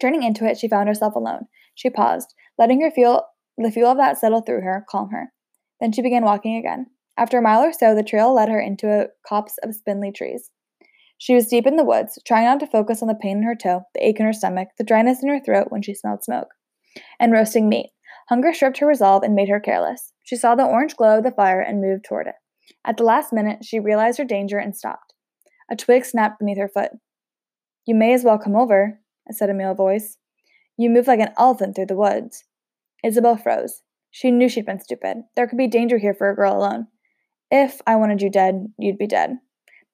[0.00, 1.42] Turning into it, she found herself alone.
[1.76, 3.22] She paused, letting her feel
[3.56, 5.32] the feel of that settle through her, calm her.
[5.80, 6.86] Then she began walking again.
[7.16, 10.50] After a mile or so, the trail led her into a copse of spindly trees.
[11.16, 13.54] She was deep in the woods, trying not to focus on the pain in her
[13.54, 16.48] toe, the ache in her stomach, the dryness in her throat when she smelled smoke,
[17.20, 17.90] and roasting meat.
[18.30, 20.12] Hunger stripped her resolve and made her careless.
[20.24, 22.34] She saw the orange glow of the fire and moved toward it.
[22.84, 25.14] At the last minute, she realized her danger and stopped.
[25.70, 26.90] A twig snapped beneath her foot.
[27.86, 29.00] You may as well come over,
[29.30, 30.18] said a male voice.
[30.76, 32.44] You move like an elephant through the woods.
[33.02, 33.82] Isabel froze.
[34.10, 35.18] She knew she'd been stupid.
[35.36, 36.88] There could be danger here for a girl alone.
[37.50, 39.38] If I wanted you dead, you'd be dead.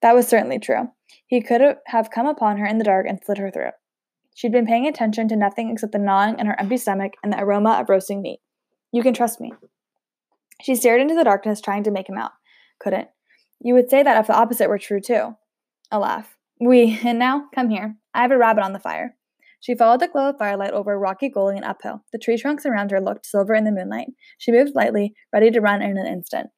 [0.02, 0.90] That was certainly true.
[1.26, 3.74] He could have come upon her in the dark and slit her throat.
[4.34, 7.40] She'd been paying attention to nothing except the gnawing in her empty stomach and the
[7.40, 8.40] aroma of roasting meat.
[8.92, 9.52] You can trust me.
[10.62, 12.32] She stared into the darkness, trying to make him out.
[12.80, 13.08] Couldn't.
[13.60, 15.36] You would say that if the opposite were true, too.
[15.90, 16.36] A laugh.
[16.60, 17.96] We, and now, come here.
[18.14, 19.16] I have a rabbit on the fire.
[19.60, 22.02] She followed the glow of firelight over a rocky gully and uphill.
[22.12, 24.08] The tree trunks around her looked silver in the moonlight.
[24.38, 26.48] She moved lightly, ready to run in an instant.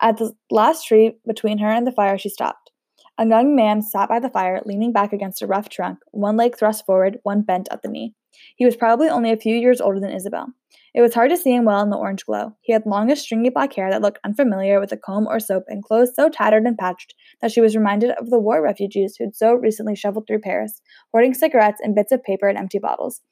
[0.00, 2.70] At the last tree between her and the fire, she stopped.
[3.18, 6.56] A young man sat by the fire, leaning back against a rough trunk, one leg
[6.56, 8.14] thrust forward, one bent at the knee.
[8.56, 10.48] He was probably only a few years older than Isabel.
[10.94, 12.56] It was hard to see him well in the orange glow.
[12.60, 15.82] He had longish, stringy black hair that looked unfamiliar with a comb or soap, and
[15.82, 19.34] clothes so tattered and patched that she was reminded of the war refugees who had
[19.34, 23.22] so recently shoveled through Paris, hoarding cigarettes and bits of paper and empty bottles,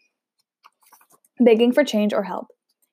[1.38, 2.48] begging for change or help.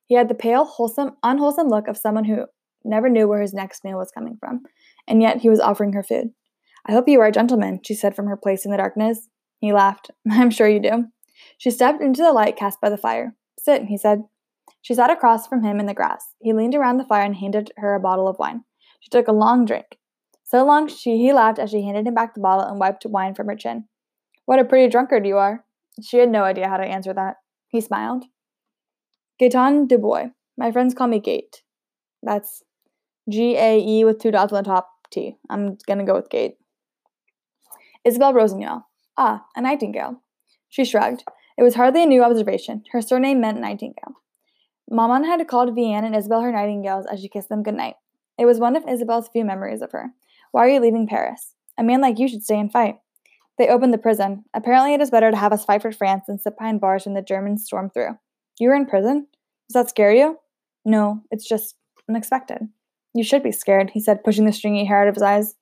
[0.05, 2.45] He had the pale, wholesome, unwholesome look of someone who
[2.83, 4.61] never knew where his next meal was coming from,
[5.07, 6.29] and yet he was offering her food.
[6.85, 9.27] I hope you are a gentleman, she said from her place in the darkness.
[9.59, 10.11] He laughed.
[10.29, 11.05] I'm sure you do.
[11.57, 13.35] She stepped into the light cast by the fire.
[13.59, 14.23] Sit, he said.
[14.81, 16.33] She sat across from him in the grass.
[16.41, 18.63] He leaned around the fire and handed her a bottle of wine.
[18.99, 19.97] She took a long drink.
[20.43, 23.35] So long she he laughed as she handed him back the bottle and wiped wine
[23.35, 23.87] from her chin.
[24.45, 25.65] What a pretty drunkard you are.
[26.01, 27.35] She had no idea how to answer that.
[27.67, 28.25] He smiled.
[29.41, 30.31] Gaëtan Dubois.
[30.57, 31.61] My friends call me Gate.
[32.23, 32.63] That's
[33.29, 35.37] G A E with two dots on the top T.
[35.49, 36.55] I'm gonna go with Gate.
[38.03, 38.83] Isabel Rossignol.
[39.17, 40.21] Ah, a nightingale.
[40.69, 41.23] She shrugged.
[41.57, 42.83] It was hardly a new observation.
[42.91, 44.15] Her surname meant nightingale.
[44.89, 47.95] Maman had called Vianne and Isabel her nightingales as she kissed them good night.
[48.37, 50.13] It was one of Isabel's few memories of her.
[50.51, 51.53] Why are you leaving Paris?
[51.77, 52.95] A man like you should stay and fight.
[53.57, 54.45] They opened the prison.
[54.53, 57.13] Apparently, it is better to have us fight for France than sit behind bars when
[57.13, 58.17] the Germans storm through.
[58.57, 59.27] You were in prison?
[59.67, 60.37] Does that scare you?
[60.85, 61.75] No, it's just
[62.07, 62.69] unexpected.
[63.13, 65.55] You should be scared, he said, pushing the stringy hair out of his eyes.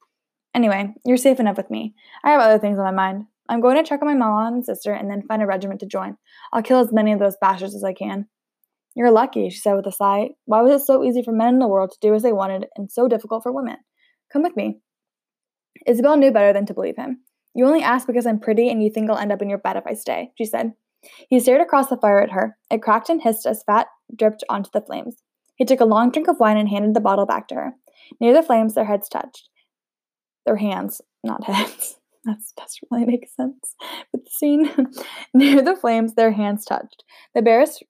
[0.54, 1.96] Anyway, you're safe enough with me.
[2.24, 3.26] I have other things on my mind.
[3.50, 5.86] I'm going to check on my mom and sister and then find a regiment to
[5.86, 6.18] join.
[6.52, 8.28] I'll kill as many of those bastards as I can.
[8.96, 10.30] You're lucky, she said with a sigh.
[10.46, 12.66] Why was it so easy for men in the world to do as they wanted
[12.76, 13.78] and so difficult for women?
[14.34, 14.80] Come with me.
[15.86, 17.22] Isabel knew better than to believe him.
[17.54, 19.78] You only ask because I'm pretty and you think I'll end up in your bed
[19.78, 20.74] if I stay, she said.
[21.30, 22.58] He stared across the fire at her.
[22.72, 25.16] It cracked and hissed as fat dripped onto the flames.
[25.56, 27.74] He took a long drink of wine and handed the bottle back to her.
[28.20, 29.50] Near the flames, their heads touched.
[30.46, 31.98] Their hands, not heads.
[32.28, 33.76] That's doesn't really make sense
[34.12, 34.70] with the scene.
[35.34, 37.04] Near the flames, their hands touched.
[37.34, 37.84] The barest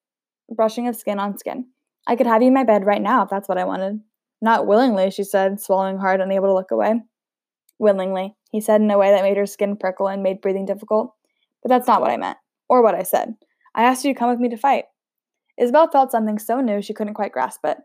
[0.48, 1.66] brushing of skin on skin.
[2.06, 4.00] I could have you in my bed right now if that's what I wanted.
[4.40, 7.00] Not willingly, she said, swallowing hard, and unable to look away.
[7.80, 11.14] Willingly, he said in a way that made her skin prickle and made breathing difficult.
[11.62, 13.34] But that's not what I meant, or what I said.
[13.74, 14.84] I asked you to come with me to fight.
[15.58, 17.78] Isabel felt something so new she couldn't quite grasp it.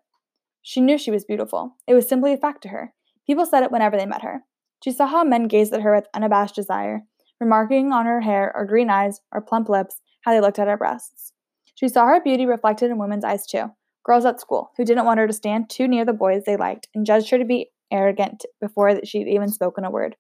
[0.62, 1.76] She knew she was beautiful.
[1.88, 2.94] It was simply a fact to her.
[3.26, 4.44] People said it whenever they met her.
[4.84, 7.04] She saw how men gazed at her with unabashed desire,
[7.40, 10.76] remarking on her hair or green eyes or plump lips how they looked at her
[10.76, 11.32] breasts.
[11.74, 13.72] She saw her beauty reflected in women's eyes too,
[14.04, 16.90] girls at school who didn't want her to stand too near the boys they liked
[16.94, 20.18] and judged her to be arrogant before she'd even spoken a word.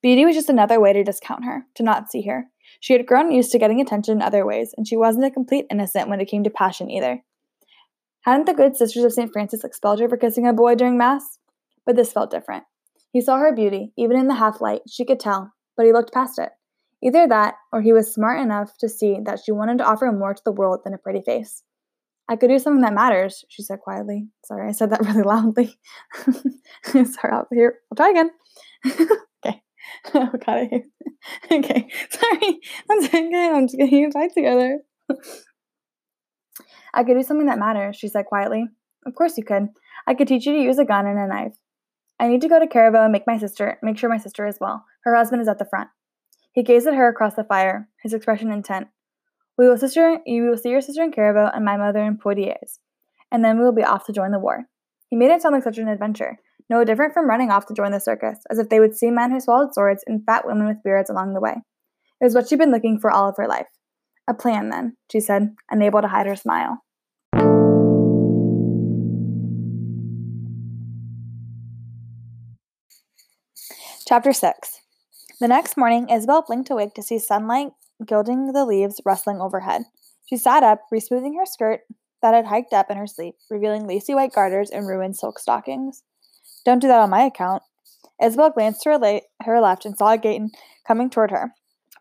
[0.00, 2.46] Beauty was just another way to discount her, to not see her.
[2.80, 5.66] She had grown used to getting attention in other ways, and she wasn't a complete
[5.70, 7.22] innocent when it came to passion either.
[8.22, 9.30] Hadn't the good sisters of St.
[9.30, 11.38] Francis expelled her for kissing a boy during Mass?
[11.84, 12.64] But this felt different.
[13.12, 16.12] He saw her beauty, even in the half light, she could tell, but he looked
[16.12, 16.50] past it.
[17.02, 20.34] Either that, or he was smart enough to see that she wanted to offer more
[20.34, 21.62] to the world than a pretty face.
[22.28, 24.28] I could do something that matters, she said quietly.
[24.44, 25.78] Sorry, I said that really loudly.
[26.84, 28.30] Sorry, I'll, here, I'll try again.
[29.46, 29.62] okay.
[30.14, 30.82] Oh, got it.
[31.50, 31.88] okay.
[32.10, 32.60] Sorry.
[32.86, 33.34] One second.
[33.34, 34.80] I'm just getting tied together.
[36.92, 38.66] I could do something that matters, she said quietly.
[39.06, 39.68] Of course you could.
[40.06, 41.54] I could teach you to use a gun and a knife.
[42.20, 44.84] I need to go to and make my sister make sure my sister is well.
[45.04, 45.88] Her husband is at the front.
[46.52, 48.88] He gazed at her across the fire, his expression intent.
[49.56, 52.80] We will sister you will see your sister in Carriveau and my mother in Poitiers.
[53.30, 54.66] And then we will be off to join the war.
[55.10, 56.38] He made it sound like such an adventure,
[56.68, 59.30] no different from running off to join the circus, as if they would see men
[59.30, 61.54] who swallowed swords and fat women with beards along the way.
[62.20, 63.68] It was what she'd been looking for all of her life.
[64.28, 66.82] A plan, then, she said, unable to hide her smile.
[74.08, 74.80] Chapter 6
[75.38, 77.72] The next morning, Isabel blinked awake to see sunlight
[78.06, 79.82] gilding the leaves rustling overhead.
[80.24, 81.80] She sat up, resmoothing her skirt
[82.22, 86.04] that had hiked up in her sleep, revealing lacy white garters and ruined silk stockings.
[86.64, 87.62] Don't do that on my account.
[88.18, 90.52] Isabel glanced to her, la- her left and saw Gaëtan
[90.86, 91.52] coming toward her.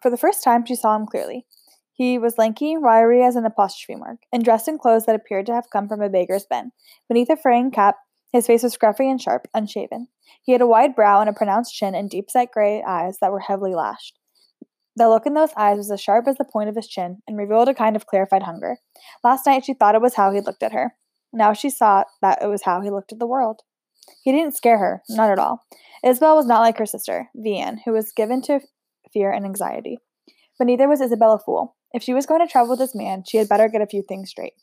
[0.02, 1.46] For the first time, she saw him clearly.
[1.92, 5.54] He was lanky, wiry as an apostrophe mark, and dressed in clothes that appeared to
[5.54, 6.72] have come from a baker's bin.
[7.10, 7.98] Beneath a fraying cap,
[8.32, 10.08] his face was scruffy and sharp, unshaven.
[10.44, 13.32] He had a wide brow and a pronounced chin and deep set gray eyes that
[13.32, 14.18] were heavily lashed.
[14.96, 17.38] The look in those eyes was as sharp as the point of his chin and
[17.38, 18.78] revealed a kind of clarified hunger.
[19.24, 20.96] Last night she thought it was how he looked at her.
[21.32, 23.62] Now she saw that it was how he looked at the world.
[24.24, 25.66] He didn't scare her, not at all.
[26.04, 28.62] Isabel was not like her sister, Vianne, who was given to
[29.14, 30.00] fear and anxiety.
[30.58, 31.76] But neither was Isabel a fool.
[31.94, 34.02] If she was going to travel with this man, she had better get a few
[34.02, 34.54] things straight.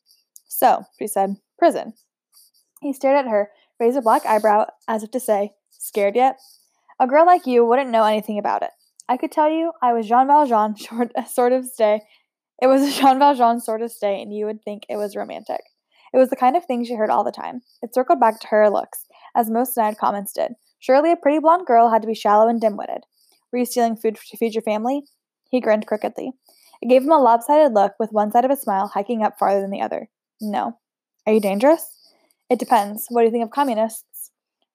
[0.48, 1.94] So, she said, prison.
[2.84, 6.38] He stared at her, raised a black eyebrow, as if to say, Scared yet?
[7.00, 8.72] A girl like you wouldn't know anything about it.
[9.08, 12.02] I could tell you I was Jean Valjean short, sort of stay.
[12.60, 15.62] It was a Jean Valjean sort of stay, and you would think it was romantic.
[16.12, 17.62] It was the kind of thing she heard all the time.
[17.80, 20.52] It circled back to her looks, as most snide comments did.
[20.78, 23.04] Surely a pretty blonde girl had to be shallow and dim-witted.
[23.50, 25.04] Were you stealing food to feed your family?
[25.48, 26.32] He grinned crookedly.
[26.82, 29.62] It gave him a lopsided look, with one side of his smile hiking up farther
[29.62, 30.10] than the other.
[30.38, 30.76] No.
[31.26, 32.03] Are you dangerous?
[32.50, 33.06] It depends.
[33.08, 34.30] What do you think of communists?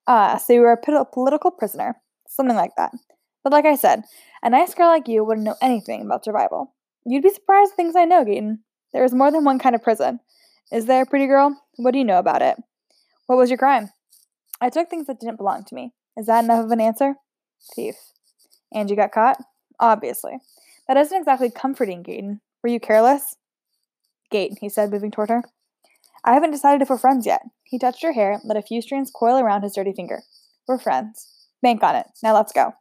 [0.06, 1.96] Ah, so you were a political prisoner.
[2.28, 2.92] Something like that.
[3.42, 4.04] But like I said,
[4.42, 6.74] a nice girl like you wouldn't know anything about survival.
[7.06, 8.58] You'd be surprised at things I know, Gaëtan.
[8.92, 10.20] There is more than one kind of prison.
[10.72, 11.60] Is there, pretty girl?
[11.76, 12.56] What do you know about it?
[13.26, 13.90] What was your crime?
[14.60, 15.92] I took things that didn't belong to me.
[16.16, 17.14] Is that enough of an answer?
[17.74, 17.94] Thief.
[18.72, 19.38] And you got caught?
[19.78, 20.38] Obviously.
[20.86, 22.40] That isn't exactly comforting, Gaëtan.
[22.62, 23.36] Were you careless?
[24.30, 25.42] Gate, he said, moving toward her.
[26.24, 27.42] I haven't decided if we're friends yet.
[27.70, 30.24] He touched her hair, let a few strands coil around his dirty finger.
[30.66, 31.30] We're friends.
[31.62, 32.06] Bank on it.
[32.20, 32.72] Now let's go.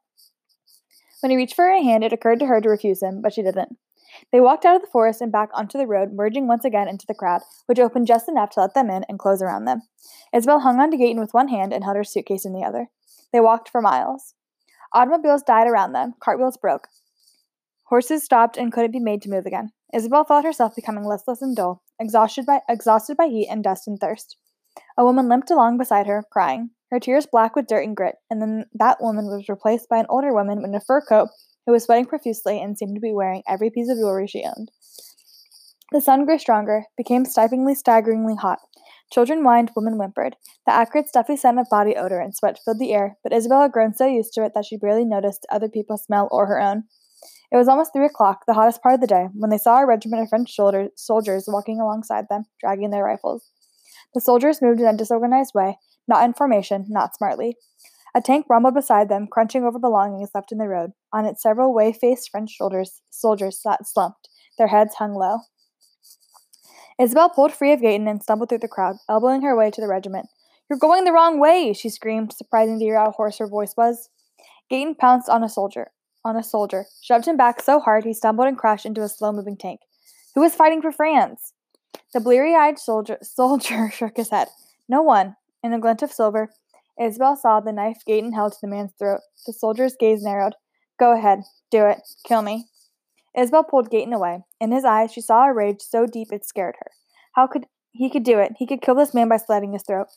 [1.22, 3.44] When he reached for her hand, it occurred to her to refuse him, but she
[3.44, 3.78] didn't.
[4.32, 7.06] They walked out of the forest and back onto the road, merging once again into
[7.06, 9.84] the crowd, which opened just enough to let them in and close around them.
[10.34, 12.88] Isabel hung on to Gaëtan with one hand and held her suitcase in the other.
[13.32, 14.34] They walked for miles.
[14.94, 16.88] Automobiles died around them, cartwheels broke.
[17.84, 19.72] Horses stopped and couldn't be made to move again.
[19.94, 24.00] Isabel felt herself becoming listless and dull, exhausted by exhausted by heat and dust and
[24.00, 24.38] thirst.
[24.98, 28.42] A woman limped along beside her, crying her tears black with dirt and grit, and
[28.42, 31.30] then that woman was replaced by an older woman in a fur coat
[31.66, 34.72] who was sweating profusely and seemed to be wearing every piece of jewelry she owned.
[35.92, 38.60] The sun grew stronger, became stiflingly, staggeringly hot.
[39.12, 40.36] Children whined, women whimpered.
[40.68, 43.72] The acrid, stuffy scent of body odor and sweat filled the air, but Isabel had
[43.72, 46.84] grown so used to it that she barely noticed other people's smell or her own.
[47.52, 49.86] It was almost three o'clock, the hottest part of the day, when they saw a
[49.86, 53.50] regiment of French soldiers walking alongside them, dragging their rifles.
[54.14, 57.56] The soldiers moved in a disorganized way, not in formation, not smartly.
[58.16, 60.92] A tank rumbled beside them, crunching over belongings left in the road.
[61.14, 65.40] On its several way faced French soldiers, soldiers sat slumped, their heads hung low.
[67.00, 69.88] Isabel pulled free of Gaëtan and stumbled through the crowd, elbowing her way to the
[69.88, 70.28] regiment.
[70.70, 74.10] You're going the wrong way, she screamed, surprising to hear how hoarse her voice was.
[74.72, 75.92] Gaëtan pounced on a soldier,
[76.26, 79.58] on a soldier, shoved him back so hard he stumbled and crashed into a slow-moving
[79.58, 79.80] tank.
[80.36, 81.54] Who was fighting for France?
[82.14, 84.48] The bleary-eyed soldier, soldier shook his head.
[84.88, 86.50] No one, in a glint of silver,
[87.00, 89.22] Isabel saw the knife Gaëtan held to the man's throat.
[89.46, 90.54] The soldier's gaze narrowed.
[91.00, 91.44] Go ahead.
[91.72, 92.02] Do it.
[92.26, 92.66] Kill me.
[93.38, 94.44] Isabel pulled Gaëtan away.
[94.60, 96.92] In his eyes, she saw a rage so deep it scared her.
[97.34, 98.54] How could he could do it?
[98.58, 100.08] He could kill this man by slitting his throat.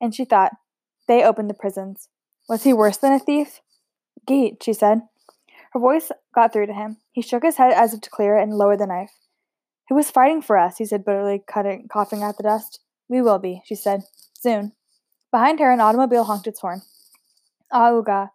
[0.00, 0.52] And she thought,
[1.06, 2.08] they opened the prisons.
[2.48, 3.60] Was he worse than a thief?
[4.26, 5.02] Gate, she said.
[5.72, 6.96] Her voice got through to him.
[7.12, 9.12] He shook his head as if to clear it and lowered the knife.
[9.88, 10.78] Who was fighting for us?
[10.78, 12.80] he said bitterly, cutting, coughing at the dust.
[13.08, 14.02] We will be, she said.
[14.34, 14.72] Soon.
[15.30, 16.82] Behind her, an automobile honked its horn.
[17.72, 18.30] Auga.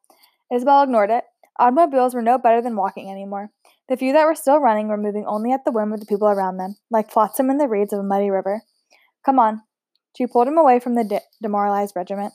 [0.54, 1.26] Isabel ignored it.
[1.60, 3.52] Automobiles were no better than walking anymore.
[3.90, 6.30] The few that were still running were moving only at the whim of the people
[6.30, 8.64] around them, like flotsam in the reeds of a muddy river.
[9.26, 9.62] Come on.
[10.18, 12.34] She pulled him away from the de- demoralized regiment.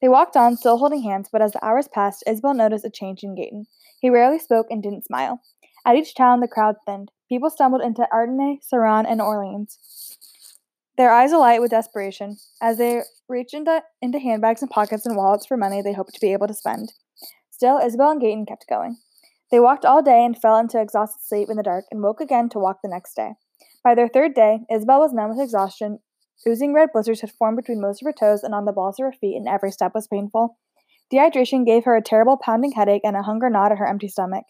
[0.00, 3.22] They walked on, still holding hands, but as the hours passed, Isabel noticed a change
[3.22, 3.64] in Gaëtan.
[4.00, 5.40] He rarely spoke and didn't smile.
[5.84, 7.10] At each town, the crowd thinned.
[7.30, 9.78] People stumbled into Ardenne, Saran, and Orleans,
[11.00, 15.46] their eyes alight with desperation as they reached into, into handbags and pockets and wallets
[15.46, 16.92] for money they hoped to be able to spend.
[17.50, 18.98] Still, Isabel and Gaëtan kept going.
[19.50, 22.50] They walked all day and fell into exhausted sleep in the dark and woke again
[22.50, 23.30] to walk the next day.
[23.82, 26.00] By their third day, Isabel was numb with exhaustion.
[26.46, 29.04] Oozing red blisters had formed between most of her toes and on the balls of
[29.04, 30.58] her feet, and every step was painful.
[31.10, 34.44] Dehydration gave her a terrible pounding headache and a hunger gnawed at her empty stomach.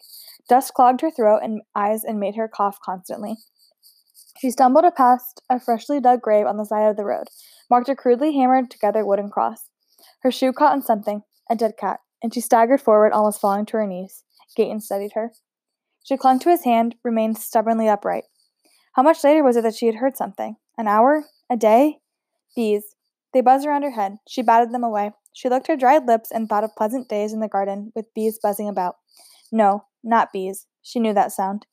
[0.51, 3.37] Dust clogged her throat and eyes and made her cough constantly.
[4.37, 7.29] She stumbled past a freshly dug grave on the side of the road,
[7.69, 9.69] marked a crudely hammered together wooden cross.
[10.23, 13.77] Her shoe caught on something, a dead cat, and she staggered forward, almost falling to
[13.77, 14.25] her knees.
[14.59, 15.31] Gaëtan studied her.
[16.03, 18.25] She clung to his hand, remained stubbornly upright.
[18.95, 20.57] How much later was it that she had heard something?
[20.77, 21.23] An hour?
[21.49, 21.99] A day?
[22.57, 22.97] Bees.
[23.31, 24.17] They buzzed around her head.
[24.27, 25.11] She batted them away.
[25.31, 28.37] She licked her dried lips and thought of pleasant days in the garden with bees
[28.43, 28.95] buzzing about.
[29.51, 30.65] No, not bees.
[30.81, 31.65] She knew that sound.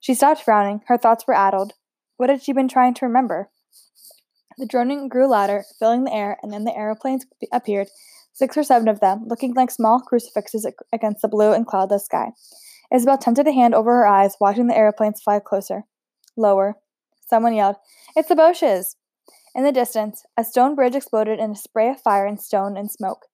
[0.00, 0.82] She stopped frowning.
[0.86, 1.74] Her thoughts were addled.
[2.16, 3.50] What had she been trying to remember?
[4.58, 7.88] The droning grew louder, filling the air, and then the aeroplanes appeared,
[8.32, 12.32] six or seven of them, looking like small crucifixes against the blue and cloudless sky.
[12.92, 15.84] Isabel tented a hand over her eyes, watching the aeroplanes fly closer.
[16.36, 16.76] Lower.
[17.28, 17.76] Someone yelled,
[18.14, 18.96] It's the Boches!
[19.54, 22.90] In the distance, a stone bridge exploded in a spray of fire and stone and
[22.90, 23.26] smoke.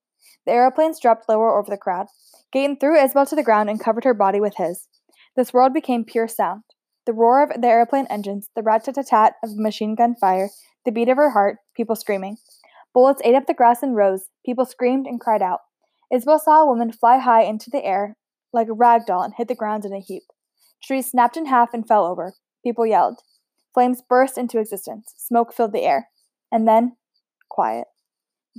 [0.46, 2.06] The aeroplanes dropped lower over the crowd.
[2.54, 4.88] Gaëtan threw Isabel to the ground and covered her body with his.
[5.36, 6.62] This world became pure sound.
[7.06, 10.50] The roar of the aeroplane engines, the rat tat tat of machine gun fire,
[10.84, 12.36] the beat of her heart, people screaming.
[12.92, 14.28] Bullets ate up the grass and rose.
[14.44, 15.60] People screamed and cried out.
[16.12, 18.16] Isabel saw a woman fly high into the air
[18.52, 20.24] like a rag doll and hit the ground in a heap.
[20.84, 22.34] Trees snapped in half and fell over.
[22.62, 23.20] People yelled.
[23.72, 25.14] Flames burst into existence.
[25.16, 26.10] Smoke filled the air.
[26.50, 26.96] And then,
[27.48, 27.86] quiet.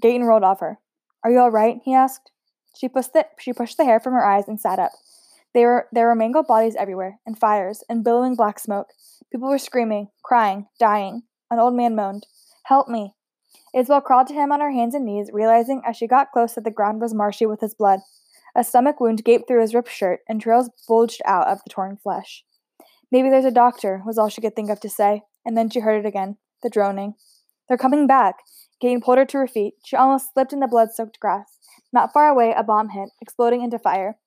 [0.03, 0.79] Gaëtan rolled off her.
[1.23, 1.77] Are you all right?
[1.85, 2.31] he asked.
[2.75, 4.91] She pushed, the, she pushed the hair from her eyes and sat up.
[5.53, 8.87] There were, there were mangled bodies everywhere, and fires, and billowing black smoke.
[9.31, 11.23] People were screaming, crying, dying.
[11.51, 12.25] An old man moaned,
[12.65, 13.13] Help me.
[13.75, 16.63] Isabel crawled to him on her hands and knees, realizing as she got close that
[16.63, 17.99] the ground was marshy with his blood.
[18.55, 21.97] A stomach wound gaped through his ripped shirt, and trails bulged out of the torn
[21.97, 22.43] flesh.
[23.11, 25.79] Maybe there's a doctor, was all she could think of to say, and then she
[25.79, 27.15] heard it again the droning.
[27.67, 28.37] They're coming back.
[28.81, 29.75] Gaëtan pulled her to her feet.
[29.85, 31.59] She almost slipped in the blood soaked grass.
[31.93, 34.17] Not far away, a bomb hit, exploding into fire.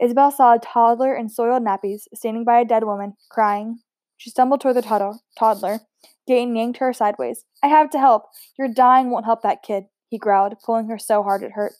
[0.00, 3.78] Isabel saw a toddler in soiled nappies standing by a dead woman, crying.
[4.16, 5.18] She stumbled toward the toddler.
[5.38, 5.80] toddler.
[6.28, 7.44] Gaëtan yanked her sideways.
[7.62, 8.24] I have to help.
[8.58, 11.72] Your dying won't help that kid, he growled, pulling her so hard it hurt.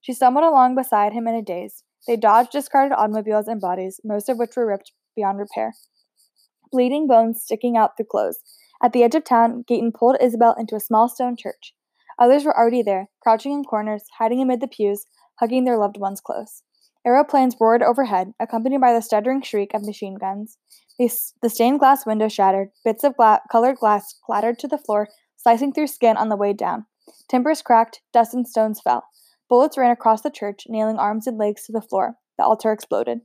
[0.00, 1.82] She stumbled along beside him in a daze.
[2.06, 5.74] They dodged discarded automobiles and bodies, most of which were ripped beyond repair.
[6.70, 8.38] Bleeding bones sticking out through clothes.
[8.82, 11.74] At the edge of town, Gaëtan pulled Isabel into a small stone church.
[12.18, 15.06] Others were already there, crouching in corners, hiding amid the pews,
[15.40, 16.62] hugging their loved ones close.
[17.06, 20.58] Aeroplanes roared overhead, accompanied by the stuttering shriek of machine guns.
[20.98, 21.10] The,
[21.42, 22.70] the stained glass window shattered.
[22.84, 26.52] Bits of gla- colored glass clattered to the floor, slicing through skin on the way
[26.52, 26.86] down.
[27.28, 29.04] Timbers cracked, dust and stones fell.
[29.48, 32.16] Bullets ran across the church, nailing arms and legs to the floor.
[32.36, 33.20] The altar exploded.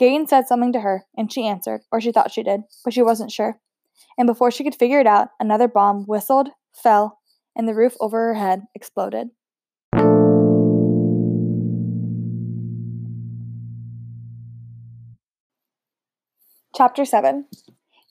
[0.00, 3.02] Gaëtan said something to her, and she answered, or she thought she did, but she
[3.02, 3.60] wasn't sure.
[4.16, 7.18] And before she could figure it out, another bomb whistled, fell,
[7.56, 9.30] and the roof over her head exploded.
[16.76, 17.46] Chapter 7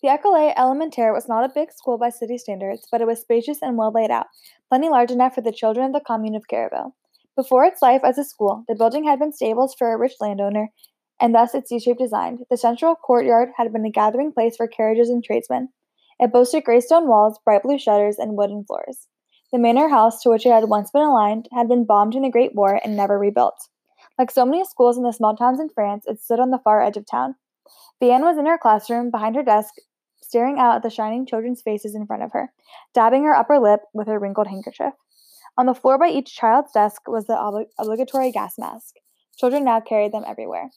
[0.02, 3.60] The École Élémentaire was not a big school by city standards, but it was spacious
[3.62, 4.26] and well laid out,
[4.70, 6.94] plenty large enough for the children of the commune of Carriveau.
[7.36, 10.70] Before its life as a school, the building had been stables for a rich landowner,
[11.22, 12.40] and thus its U-shaped design.
[12.50, 15.70] The central courtyard had been a gathering place for carriages and tradesmen.
[16.20, 19.08] It boasted gray stone walls, bright blue shutters, and wooden floors.
[19.56, 22.30] The manor house to which it had once been aligned had been bombed in the
[22.30, 23.70] Great War and never rebuilt.
[24.20, 26.84] Like so many schools in the small towns in France, it stood on the far
[26.84, 27.36] edge of town.
[28.04, 29.76] Vianne was in her classroom, behind her desk,
[30.22, 32.52] staring out at the shining children's faces in front of her,
[32.94, 34.92] dabbing her upper lip with her wrinkled handkerchief.
[35.58, 38.96] On the floor by each child's desk was the ob- obligatory gas mask.
[39.38, 40.72] Children now carried them everywhere.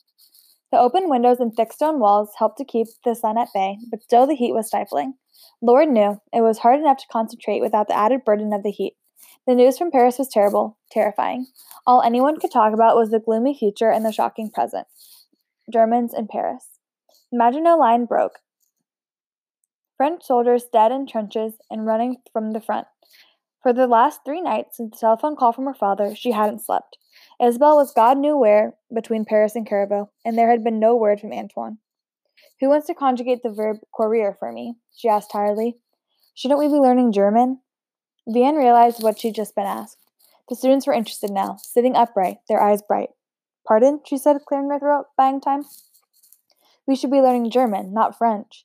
[0.70, 4.02] The open windows and thick stone walls helped to keep the sun at bay, but
[4.02, 5.14] still the heat was stifling.
[5.62, 8.94] Lord knew it was hard enough to concentrate without the added burden of the heat.
[9.46, 11.46] The news from Paris was terrible, terrifying.
[11.86, 14.86] All anyone could talk about was the gloomy future and the shocking present.
[15.72, 16.66] Germans in Paris.
[17.32, 18.40] Maginot Line broke.
[19.96, 22.86] French soldiers dead in trenches and running from the front.
[23.62, 26.98] For the last three nights since the telephone call from her father, she hadn't slept.
[27.40, 31.20] Isabel was God knew where between Paris and Carriveau, and there had been no word
[31.20, 31.78] from Antoine.
[32.60, 34.76] Who wants to conjugate the verb courir for me?
[34.96, 35.78] she asked tiredly.
[36.34, 37.60] Shouldn't we be learning German?
[38.28, 39.98] Vianne realized what she'd just been asked.
[40.48, 43.10] The students were interested now, sitting upright, their eyes bright.
[43.66, 44.00] Pardon?
[44.04, 45.64] she said, clearing her throat, buying time.
[46.86, 48.64] We should be learning German, not French.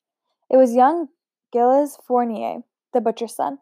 [0.49, 1.09] It was young
[1.53, 2.61] Gilles Fournier,
[2.93, 3.59] the butcher's son.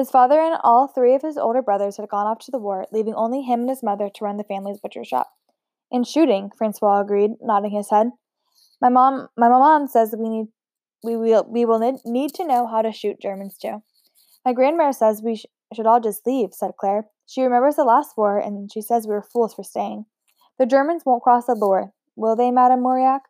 [0.00, 2.86] His father and all three of his older brothers had gone off to the war,
[2.90, 5.28] leaving only him and his mother to run the family's butcher shop.
[5.90, 8.06] In shooting, Francois agreed, nodding his head.
[8.80, 10.46] My mom, my mom says we need,
[11.04, 13.82] we will, we will need to know how to shoot Germans too.
[14.42, 15.44] My grandmother says we sh-
[15.74, 17.10] should all just leave," said Claire.
[17.26, 20.06] "She remembers the last war, and she says we were fools for staying.
[20.58, 23.24] The Germans won't cross the Loire, will they, Madame Mauriac?"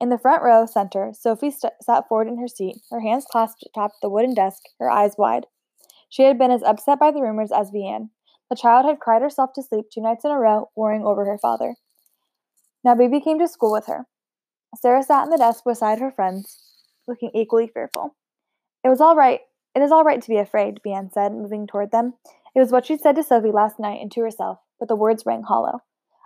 [0.00, 3.64] In the front row, center, Sophie st- sat forward in her seat, her hands clasped
[3.66, 5.46] atop the wooden desk, her eyes wide.
[6.12, 8.10] She had been as upset by the rumors as Vianne.
[8.50, 11.38] The child had cried herself to sleep two nights in a row, worrying over her
[11.38, 11.76] father.
[12.84, 14.04] Now Baby came to school with her.
[14.76, 16.64] Sarah sat in the desk beside her friends,
[17.08, 18.14] looking equally fearful.
[18.84, 19.40] It was all right,
[19.74, 22.12] it is all right to be afraid, Vianne said, moving toward them.
[22.54, 25.24] It was what she'd said to Sophie last night and to herself, but the words
[25.24, 25.80] rang hollow.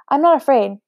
[0.08, 0.78] I'm not afraid,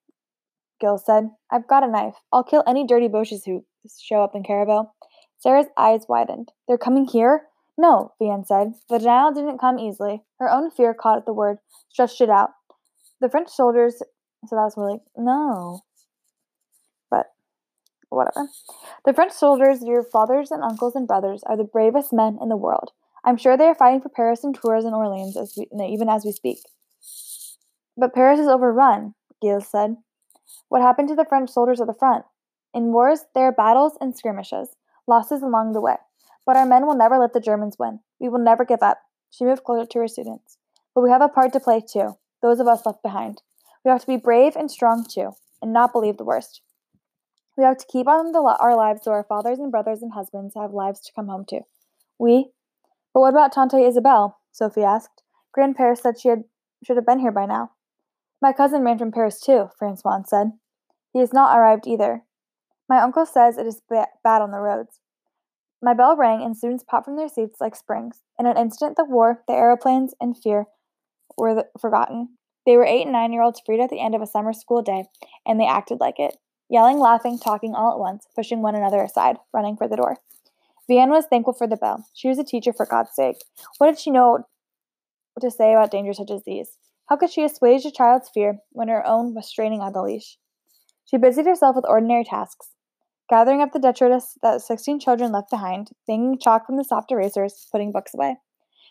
[0.81, 1.31] Gilles said.
[1.53, 2.17] I've got a knife.
[2.33, 3.65] I'll kill any dirty Boches who
[3.97, 4.91] show up in Carriveau.
[5.39, 6.51] Sarah's eyes widened.
[6.67, 7.45] They're coming here?
[7.79, 8.75] No, Vianne said.
[8.91, 10.25] The denial didn't come easily.
[10.41, 11.59] Her own fear caught at the word,
[11.89, 12.51] stretched it out.
[13.21, 14.03] The French soldiers,
[14.47, 15.83] so that was more like, no
[17.09, 17.27] But
[18.11, 18.49] whatever.
[19.05, 22.57] The French soldiers, your fathers and uncles and brothers, are the bravest men in the
[22.57, 22.91] world.
[23.25, 26.25] I'm sure they are fighting for Paris and Tours and Orleans as we, even as
[26.25, 26.59] we speak.
[27.97, 29.97] But Paris is overrun, Gilles said.
[30.69, 32.25] What happened to the French soldiers at the front?
[32.75, 34.71] In wars, there are battles and skirmishes,
[35.07, 35.97] losses along the way.
[36.49, 38.01] But our men will never let the Germans win.
[38.19, 39.03] We will never give up.
[39.29, 40.57] She moved closer to her students.
[40.95, 43.43] But we have a part to play too, those of us left behind.
[43.85, 46.63] We have to be brave and strong too, and not believe the worst.
[47.59, 50.55] We have to keep on the, our lives so our fathers and brothers and husbands
[50.57, 51.61] have lives to come home to.
[52.19, 52.53] We?
[53.13, 54.39] But what about Tante Isabel?
[54.51, 55.23] Sophie asked.
[55.55, 56.45] Grandpère said she had,
[56.83, 57.73] should have been here by now.
[58.41, 60.53] My cousin ran from Paris too, Francois said.
[61.13, 62.23] He has not arrived either.
[62.89, 65.01] My uncle says it is ba- bad on the roads.
[65.83, 68.23] My bell rang and students popped from their seats like springs.
[68.39, 70.67] In an instant, the war, the aeroplanes, and fear
[71.37, 72.37] were forgotten.
[72.67, 74.83] They were eight and nine year olds freed at the end of a summer school
[74.83, 75.05] day,
[75.47, 76.37] and they acted like it
[76.69, 80.19] yelling, laughing, talking all at once, pushing one another aside, running for the door.
[80.91, 82.07] Vianne was thankful for the bell.
[82.15, 83.37] She was a teacher, for God's sake.
[83.79, 84.47] What did she know
[85.41, 86.77] to say about dangers such as these?
[87.09, 90.39] How could she assuage a child's fear when her own was straining on the leash?
[91.05, 92.71] She busied herself with ordinary tasks,
[93.29, 97.67] gathering up the detritus that sixteen children left behind, banging chalk from the soft erasers,
[97.71, 98.37] putting books away.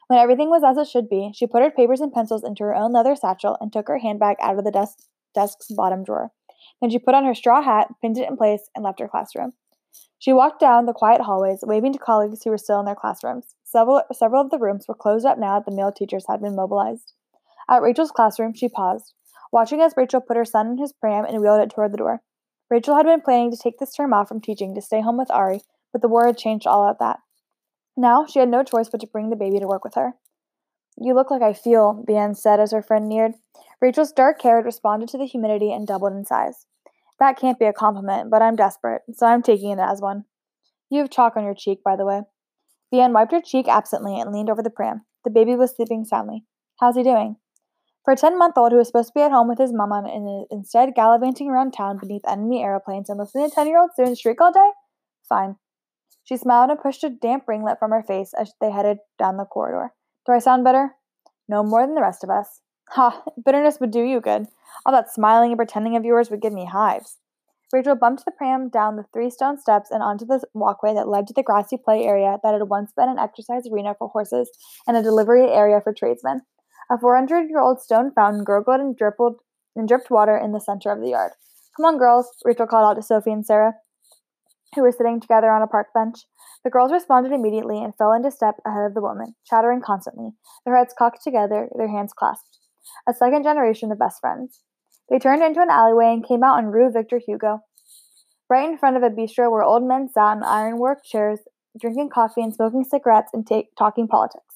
[0.08, 2.76] When everything was as it should be, she put her papers and pencils into her
[2.76, 5.00] own leather satchel and took her handbag out of the desk,
[5.36, 6.32] desk's bottom drawer.
[6.80, 9.54] Then she put on her straw hat, pinned it in place, and left her classroom.
[10.20, 13.56] She walked down the quiet hallways, waving to colleagues who were still in their classrooms.
[13.64, 16.56] Several, several of the rooms were closed up now that the male teachers had been
[16.56, 17.14] mobilized.
[17.70, 19.14] At Rachel's classroom, she paused,
[19.52, 22.22] watching as Rachel put her son in his pram and wheeled it toward the door.
[22.70, 25.32] Rachel had been planning to take this term off from teaching to stay home with
[25.32, 25.62] Ari,
[25.94, 27.20] but the war had changed all of that.
[27.96, 30.14] Now she had no choice but to bring the baby to work with her.
[31.00, 33.34] You look like I feel, Vianne said as her friend neared.
[33.80, 36.66] Rachel's dark hair had responded to the humidity and doubled in size.
[37.20, 40.26] That can't be a compliment, but I'm desperate, so I'm taking it as one.
[40.90, 42.22] You have chalk on your cheek, by the way.
[42.94, 45.06] Vianne wiped her cheek absently and leaned over the pram.
[45.24, 46.46] The baby was sleeping soundly.
[46.80, 47.38] How's he doing?
[48.08, 50.02] For a 10 month old who was supposed to be at home with his mama
[50.08, 54.16] and instead gallivanting around town beneath enemy aeroplanes and listening to 10 year olds doing
[54.16, 54.70] shriek all day?
[55.28, 55.58] Fine.
[56.24, 59.44] She smiled and pushed a damp ringlet from her face as they headed down the
[59.44, 59.92] corridor.
[60.26, 60.96] Do I sound better?
[61.50, 62.62] No more than the rest of us.
[62.92, 64.48] Ha, bitterness would do you good.
[64.86, 67.18] All that smiling and pretending of yours would give me hives.
[67.74, 71.28] Rachel bumped the pram down the three stone steps and onto the walkway that led
[71.28, 74.50] to the grassy play area that had once been an exercise arena for horses
[74.88, 76.44] and a delivery area for tradesmen.
[76.90, 78.98] A 400 year old stone fountain gurgled and
[79.76, 81.34] and dripped water in the center of the yard.
[81.76, 83.74] Come on, girls, Rachel called out to Sophie and Sarah,
[84.74, 86.26] who were sitting together on a park bench.
[86.64, 90.32] The girls responded immediately and fell into step ahead of the woman, chattering constantly,
[90.66, 92.58] their heads cocked together, their hands clasped.
[93.08, 94.62] A second generation of best friends.
[95.10, 97.60] They turned into an alleyway and came out on Rue Victor Hugo.
[98.50, 101.40] Right in front of a bistro where old men sat in ironwork chairs,
[101.80, 104.47] drinking coffee and smoking cigarettes and ta- talking politics.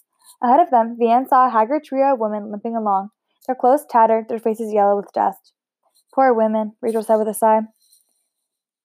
[0.43, 3.09] Ahead of them, Vianne saw a haggard trio of women limping along,
[3.45, 5.53] their clothes tattered, their faces yellow with dust.
[6.13, 7.61] Poor women, Rachel said with a sigh.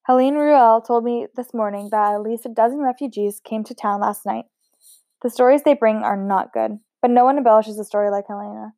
[0.05, 3.99] Helene Ruel told me this morning that at least a dozen refugees came to town
[4.01, 4.45] last night.
[5.21, 8.73] The stories they bring are not good, but no one embellishes a story like Helena.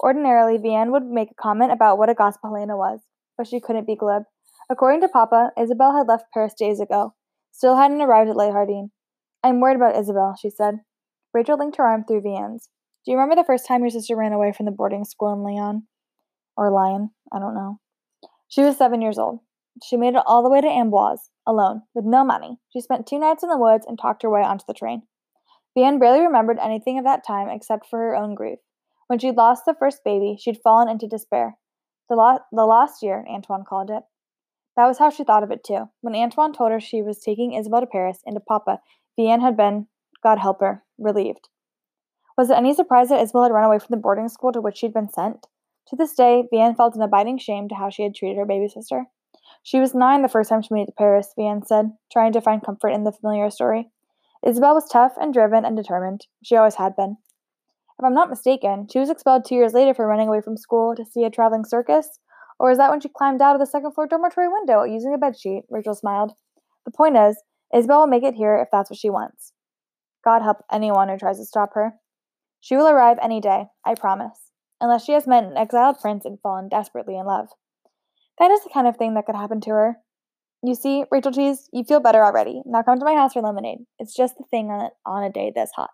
[0.00, 3.00] Ordinarily, Vianne would make a comment about what a gossip Helena was,
[3.36, 4.22] but she couldn't be glib.
[4.70, 7.14] According to Papa, Isabel had left Paris days ago.
[7.52, 8.90] Still hadn't arrived at Les Jardins.
[9.42, 10.80] I'm worried about Isabel, she said.
[11.36, 12.70] Rachel linked her arm through Vianne's.
[13.04, 15.42] Do you remember the first time your sister ran away from the boarding school in
[15.42, 15.86] Lyon?
[16.56, 17.10] Or Lyon?
[17.30, 17.78] I don't know.
[18.48, 19.40] She was seven years old.
[19.84, 22.56] She made it all the way to Amboise, alone, with no money.
[22.72, 25.02] She spent two nights in the woods and talked her way onto the train.
[25.76, 28.60] Vianne barely remembered anything of that time except for her own grief.
[29.06, 31.58] When she'd lost the first baby, she'd fallen into despair.
[32.08, 34.04] The, lo- the lost year, Antoine called it.
[34.74, 35.90] That was how she thought of it, too.
[36.00, 38.80] When Antoine told her she was taking Isabel to Paris and to Papa,
[39.20, 39.88] Vianne had been,
[40.22, 41.48] God help her, relieved.
[42.36, 44.78] Was it any surprise that Isabel had run away from the boarding school to which
[44.78, 45.46] she'd been sent?
[45.88, 48.68] To this day, Vianne felt an abiding shame to how she had treated her baby
[48.68, 49.06] sister.
[49.62, 52.40] She was nine the first time she made it to Paris, Vianne said, trying to
[52.40, 53.90] find comfort in the familiar story.
[54.44, 56.26] Isabel was tough and driven and determined.
[56.44, 57.16] She always had been.
[57.98, 60.94] If I'm not mistaken, she was expelled two years later for running away from school
[60.94, 62.18] to see a traveling circus.
[62.58, 65.18] Or is that when she climbed out of the second floor dormitory window using a
[65.18, 65.62] bedsheet?
[65.70, 66.32] Rachel smiled.
[66.84, 67.42] The point is,
[67.74, 69.52] Isabel will make it here if that's what she wants.
[70.26, 71.94] God help anyone who tries to stop her.
[72.60, 74.50] She will arrive any day, I promise,
[74.80, 77.50] unless she has met an exiled prince and fallen desperately in love.
[78.40, 79.96] That is the kind of thing that could happen to her.
[80.64, 82.60] You see, Rachel Cheese, you feel better already.
[82.66, 83.86] Now come to my house for lemonade.
[84.00, 85.90] It's just the thing on, on a day this hot.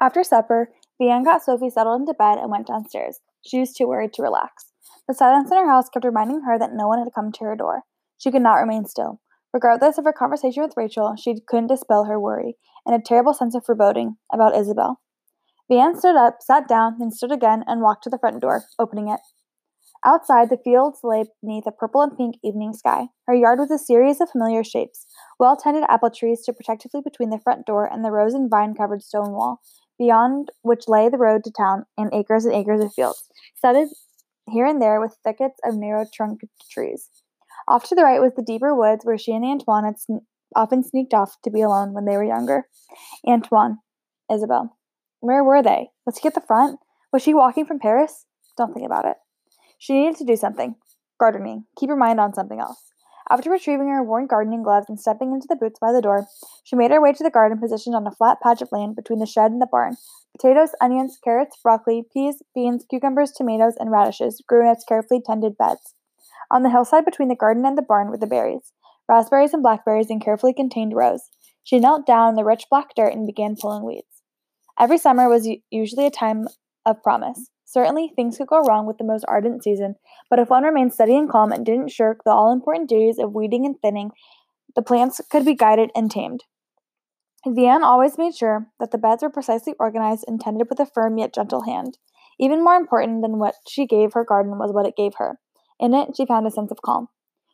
[0.00, 3.20] After supper, Vianne got Sophie settled into bed and went downstairs.
[3.46, 4.72] She was too worried to relax.
[5.06, 7.54] The silence in her house kept reminding her that no one had come to her
[7.54, 7.82] door.
[8.18, 9.20] She could not remain still.
[9.56, 13.54] Regardless of her conversation with Rachel, she couldn't dispel her worry and a terrible sense
[13.54, 15.00] of foreboding about Isabel.
[15.72, 19.08] Vianne stood up, sat down, then stood again and walked to the front door, opening
[19.08, 19.20] it.
[20.04, 23.06] Outside, the fields lay beneath a purple and pink evening sky.
[23.26, 25.06] Her yard was a series of familiar shapes,
[25.38, 28.74] well tended apple trees stood protectively between the front door and the rose and vine
[28.74, 29.62] covered stone wall,
[29.98, 33.88] beyond which lay the road to town and acres and acres of fields, studded
[34.50, 37.08] here and there with thickets of narrow trunked trees.
[37.68, 40.82] Off to the right was the deeper woods where she and Antoine had sn- often
[40.82, 42.64] sneaked off to be alone when they were younger.
[43.26, 43.78] Antoine,
[44.32, 44.76] Isabel.
[45.20, 45.88] Where were they?
[46.04, 46.78] Was he at the front?
[47.12, 48.26] Was she walking from Paris?
[48.56, 49.16] Don't think about it.
[49.78, 50.76] She needed to do something.
[51.18, 51.64] Gardening.
[51.78, 52.92] Keep her mind on something else.
[53.28, 56.28] After retrieving her worn gardening gloves and stepping into the boots by the door,
[56.62, 59.18] she made her way to the garden positioned on a flat patch of land between
[59.18, 59.96] the shed and the barn.
[60.38, 65.58] Potatoes, onions, carrots, broccoli, peas, beans, cucumbers, tomatoes, and radishes grew in its carefully tended
[65.58, 65.95] beds.
[66.50, 68.72] On the hillside between the garden and the barn were the berries
[69.08, 71.30] raspberries and blackberries in carefully contained rows.
[71.62, 74.22] She knelt down in the rich black dirt and began pulling weeds.
[74.78, 76.48] Every summer was usually a time
[76.84, 77.50] of promise.
[77.64, 79.96] Certainly, things could go wrong with the most ardent season,
[80.30, 83.34] but if one remained steady and calm and didn't shirk the all important duties of
[83.34, 84.10] weeding and thinning,
[84.76, 86.44] the plants could be guided and tamed.
[87.46, 91.18] Vianne always made sure that the beds were precisely organized and tended with a firm
[91.18, 91.98] yet gentle hand.
[92.38, 95.38] Even more important than what she gave her garden was what it gave her.
[95.78, 97.08] In it, she found a sense of calm.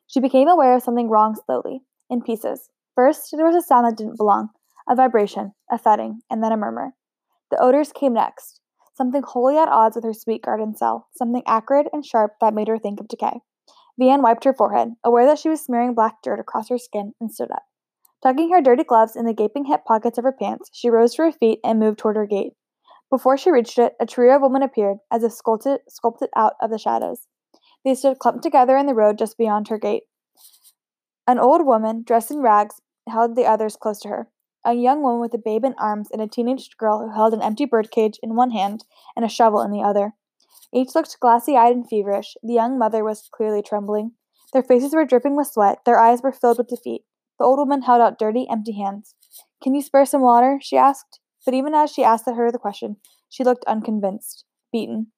[0.07, 2.70] She became aware of something wrong slowly, in pieces.
[2.95, 4.51] First, there was a sound that didn't belong
[4.89, 6.95] a vibration, a thudding, and then a murmur.
[7.51, 8.61] The odors came next
[8.95, 12.68] something wholly at odds with her sweet garden cell, something acrid and sharp that made
[12.68, 13.41] her think of decay.
[14.01, 17.33] Vianne wiped her forehead, aware that she was smearing black dirt across her skin, and
[17.33, 17.64] stood up.
[18.23, 21.23] Tucking her dirty gloves in the gaping hip pockets of her pants, she rose to
[21.23, 22.53] her feet and moved toward her gate.
[23.11, 26.70] Before she reached it, a trio of women appeared, as if sculpted, sculpted out of
[26.70, 27.27] the shadows.
[27.85, 30.05] They stood clumped together in the road just beyond her gate.
[31.26, 34.28] An old woman, dressed in rags, held the others close to her.
[34.64, 37.43] A young woman with a babe in arms and a teenage girl who held an
[37.43, 38.85] empty birdcage in one hand
[39.16, 40.12] and a shovel in the other.
[40.72, 42.37] Each looked glassy eyed and feverish.
[42.43, 44.12] The young mother was clearly trembling.
[44.53, 47.03] Their faces were dripping with sweat, their eyes were filled with defeat.
[47.39, 49.14] The old woman held out dirty, empty hands.
[49.62, 50.59] Can you spare some water?
[50.62, 51.20] she asked.
[51.45, 52.97] But even as she asked her the question,
[53.28, 55.09] she looked unconvinced, beaten.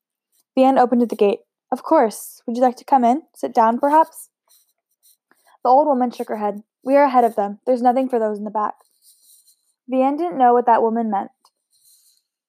[0.57, 1.41] Vianne opened the gate.
[1.75, 2.41] Of course.
[2.47, 3.23] Would you like to come in?
[3.35, 4.29] Sit down, perhaps?
[5.65, 6.63] The old woman shook her head.
[6.85, 7.59] We are ahead of them.
[7.67, 8.75] There's nothing for those in the back.
[9.93, 11.33] Vianne didn't know what that woman meant,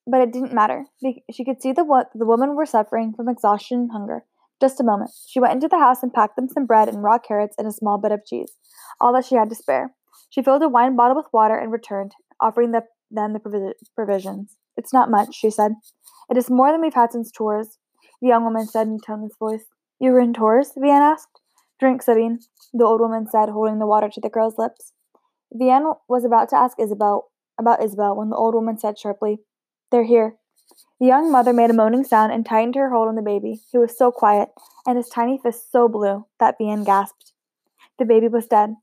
[0.05, 0.85] but it didn't matter.
[1.31, 4.25] She could see the, wo- the women were suffering from exhaustion and hunger.
[4.61, 5.09] Just a moment.
[5.25, 7.71] She went into the house and packed them some bread and raw carrots and a
[7.71, 8.51] small bit of cheese,
[9.01, 9.95] all that she had to spare.
[10.29, 14.55] She filled a wine bottle with water and returned, offering the, them the provi- provisions.
[14.77, 15.71] It's not much, she said.
[16.29, 17.79] It is more than we've had since Tours,
[18.25, 19.65] the young woman said in a toneless voice.
[19.99, 20.71] You were in Tours?
[20.75, 21.41] Vianne asked.
[21.79, 22.39] Drink, Sabine,
[22.73, 24.93] the old woman said, holding the water to the girl's lips.
[25.53, 29.41] Vianne was about to ask Isabel about Isabel when the old woman said sharply,
[29.91, 30.37] They're here.
[30.99, 33.81] The young mother made a moaning sound and tightened her hold on the baby, who
[33.81, 34.49] was so quiet,
[34.87, 37.33] and his tiny face so blue, that Vianne gasped.
[37.99, 38.73] The baby was dead.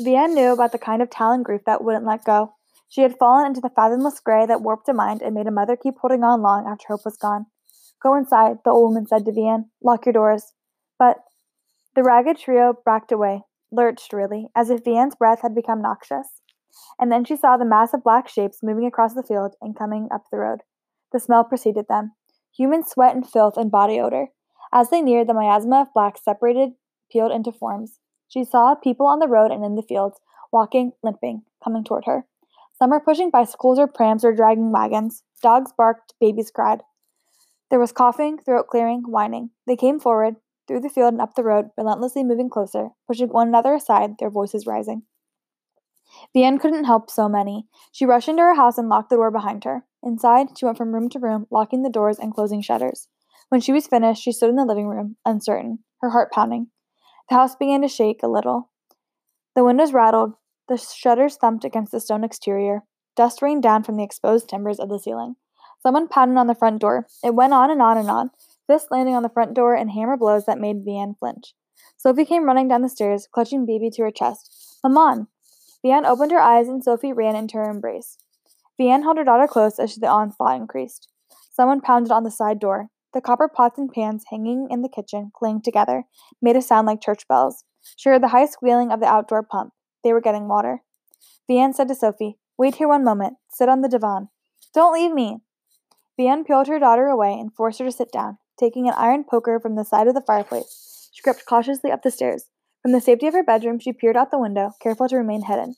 [0.00, 2.54] Vianne knew about the kind of talon grief that wouldn't let go.
[2.88, 5.76] She had fallen into the fathomless gray that warped a mind and made a mother
[5.76, 7.46] keep holding on long after hope was gone.
[8.04, 9.64] Go inside, the old woman said to Vianne.
[9.82, 10.52] Lock your doors.
[10.98, 11.24] But
[11.96, 13.42] the ragged trio backed away,
[13.72, 16.28] lurched really, as if Vianne's breath had become noxious.
[16.98, 20.08] and then she saw the mass of black shapes moving across the field and coming
[20.12, 20.60] up the road.
[21.12, 22.12] The smell preceded them
[22.56, 24.28] human sweat and filth and body odor.
[24.72, 26.70] As they neared, the miasma of black separated,
[27.10, 27.98] peeled into forms.
[28.28, 30.20] She saw people on the road and in the fields,
[30.52, 32.26] walking, limping, coming toward her.
[32.78, 35.22] Some were pushing bicycles or prams or dragging wagons.
[35.42, 36.82] Dogs barked, babies cried.
[37.74, 39.50] There was coughing, throat clearing, whining.
[39.66, 40.36] They came forward,
[40.68, 44.30] through the field and up the road, relentlessly moving closer, pushing one another aside, their
[44.30, 45.02] voices rising.
[46.32, 47.66] Vianne couldn't help so many.
[47.90, 49.84] She rushed into her house and locked the door behind her.
[50.04, 53.08] Inside, she went from room to room, locking the doors and closing shutters.
[53.48, 56.68] When she was finished, she stood in the living room, uncertain, her heart pounding.
[57.28, 58.70] The house began to shake a little.
[59.56, 60.34] The windows rattled,
[60.68, 62.84] the shutters thumped against the stone exterior.
[63.16, 65.34] Dust rained down from the exposed timbers of the ceiling.
[65.84, 67.06] Someone pounded on the front door.
[67.22, 68.30] It went on and on and on,
[68.66, 71.52] fist landing on the front door and hammer blows that made Vianne flinch.
[71.98, 74.78] Sophie came running down the stairs, clutching Bibi to her chest.
[74.82, 75.26] Maman!
[75.84, 78.16] Vianne opened her eyes and Sophie ran into her embrace.
[78.80, 81.08] Vianne held her daughter close as the onslaught increased.
[81.52, 82.88] Someone pounded on the side door.
[83.12, 86.04] The copper pots and pans hanging in the kitchen, clanged together,
[86.40, 87.62] made a sound like church bells.
[87.96, 89.74] She heard the high squealing of the outdoor pump.
[90.02, 90.82] They were getting water.
[91.48, 93.34] Vianne said to Sophie, Wait here one moment.
[93.50, 94.30] Sit on the divan.
[94.72, 95.40] Don't leave me.
[96.18, 98.38] Vianne peeled her daughter away and forced her to sit down.
[98.58, 102.10] Taking an iron poker from the side of the fireplace, she crept cautiously up the
[102.10, 102.44] stairs.
[102.82, 105.74] From the safety of her bedroom, she peered out the window, careful to remain hidden.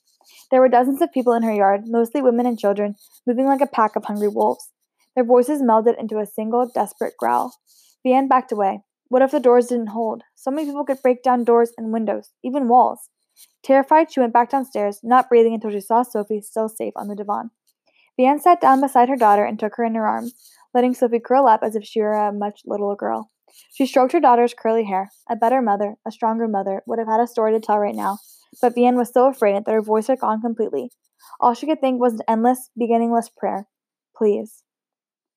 [0.51, 3.67] There were dozens of people in her yard, mostly women and children, moving like a
[3.67, 4.71] pack of hungry wolves.
[5.15, 7.55] Their voices melded into a single, desperate growl.
[8.05, 8.81] Vianne backed away.
[9.07, 10.23] What if the doors didn't hold?
[10.35, 13.09] So many people could break down doors and windows, even walls.
[13.63, 17.15] Terrified, she went back downstairs, not breathing until she saw Sophie still safe on the
[17.15, 17.51] divan.
[18.19, 20.33] Vianne sat down beside her daughter and took her in her arms,
[20.73, 23.31] letting Sophie curl up as if she were a much little girl.
[23.73, 25.11] She stroked her daughter's curly hair.
[25.29, 28.19] A better mother, a stronger mother, would have had a story to tell right now,
[28.61, 30.91] but Vianne was so afraid that her voice had gone completely.
[31.39, 33.67] All she could think was an endless, beginningless prayer.
[34.15, 34.63] Please.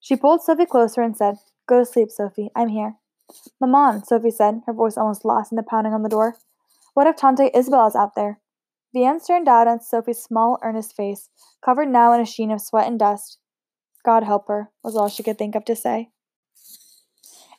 [0.00, 2.50] She pulled Sophie closer and said, Go to sleep, Sophie.
[2.56, 2.96] I'm here.
[3.60, 6.36] Maman, Sophie said, her voice almost lost in the pounding on the door.
[6.94, 8.40] What if Tante Isabel is out there?
[8.94, 11.28] Vianne stared out on Sophie's small, earnest face,
[11.64, 13.38] covered now in a sheen of sweat and dust.
[14.04, 16.10] God help her, was all she could think of to say.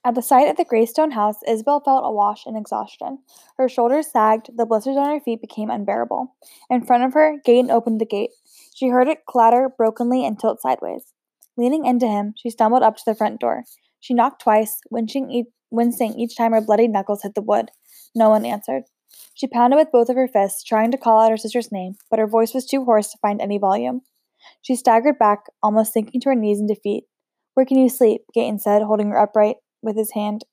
[0.04, 3.20] At the sight of the Greystone house, Isabel felt awash in exhaustion.
[3.58, 6.36] Her shoulders sagged, the blisters on her feet became unbearable.
[6.72, 8.32] In front of her, Gaëtan opened the gate.
[8.74, 11.14] She heard it clatter brokenly and tilt sideways.
[11.56, 13.64] Leaning into him, she stumbled up to the front door.
[14.00, 17.70] She knocked twice, e- wincing each time her bloody knuckles hit the wood.
[18.16, 18.84] No one answered.
[19.34, 22.20] She pounded with both of her fists, trying to call out her sister's name, but
[22.20, 24.02] her voice was too hoarse to find any volume.
[24.62, 27.06] She staggered back, almost sinking to her knees in defeat.
[27.54, 28.22] Where can you sleep?
[28.36, 30.46] Gaëtan said, holding her upright with his hand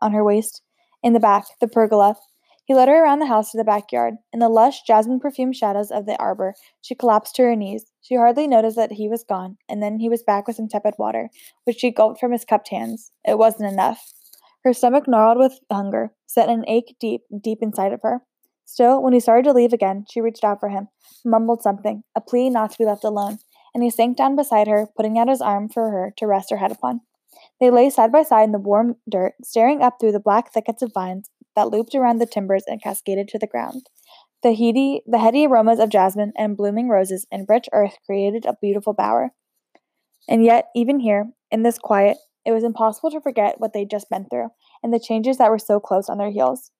[0.00, 0.62] on her waist.
[1.02, 2.16] In the back, the pergola.
[2.66, 4.14] He led her around the house to the backyard.
[4.32, 7.84] In the lush, jasmine perfumed shadows of the arbor, she collapsed to her knees.
[8.00, 10.94] She hardly noticed that he was gone, and then he was back with some tepid
[10.98, 11.28] water,
[11.64, 13.12] which she gulped from his cupped hands.
[13.22, 14.12] It wasn't enough.
[14.64, 18.22] Her stomach gnarled with hunger, set an ache deep, deep inside of her.
[18.64, 20.88] Still, when he started to leave again, she reached out for him,
[21.24, 23.38] mumbled something, a plea not to be left alone,
[23.74, 26.56] and he sank down beside her, putting out his arm for her to rest her
[26.56, 27.02] head upon.
[27.60, 30.80] They lay side by side in the warm dirt, staring up through the black thickets
[30.80, 33.88] of vines that looped around the timbers and cascaded to the ground.
[34.42, 38.56] The heady, the heady aromas of jasmine and blooming roses and rich earth created a
[38.60, 39.32] beautiful bower.
[40.28, 44.10] And yet, even here, in this quiet, it was impossible to forget what they'd just
[44.10, 44.48] been through
[44.82, 46.70] and the changes that were so close on their heels.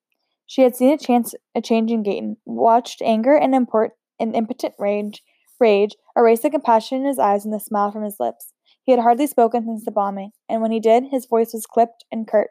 [0.47, 5.23] She had seen a chance a change in Gaëtan, watched anger and import impotent rage
[5.61, 8.53] rage erase the compassion in his eyes and the smile from his lips.
[8.83, 12.05] He had hardly spoken since the bombing, and when he did, his voice was clipped
[12.13, 12.51] and curt.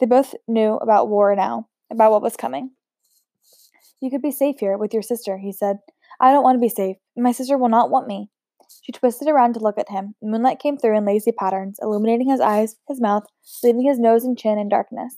[0.00, 2.70] They both knew about war now, about what was coming.
[4.00, 5.78] You could be safe here with your sister, he said.
[6.18, 6.96] I don't want to be safe.
[7.16, 8.30] My sister will not want me.
[8.82, 10.14] She twisted around to look at him.
[10.22, 13.24] Moonlight came through in lazy patterns, illuminating his eyes, his mouth,
[13.62, 15.16] leaving his nose and chin in darkness.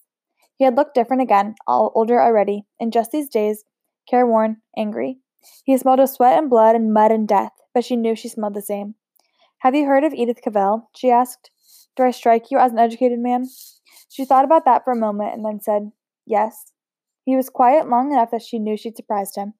[0.56, 3.64] He had looked different again, all older already, in just these days,
[4.08, 5.18] careworn, angry.
[5.64, 8.54] He smelled of sweat and blood and mud and death, but she knew she smelled
[8.54, 8.96] the same.
[9.58, 10.90] Have you heard of Edith Cavell?
[10.96, 11.50] she asked.
[11.96, 13.46] Do I strike you as an educated man?
[14.08, 15.92] She thought about that for a moment and then said,
[16.26, 16.72] Yes.
[17.24, 19.54] He was quiet long enough that she knew she'd surprised him.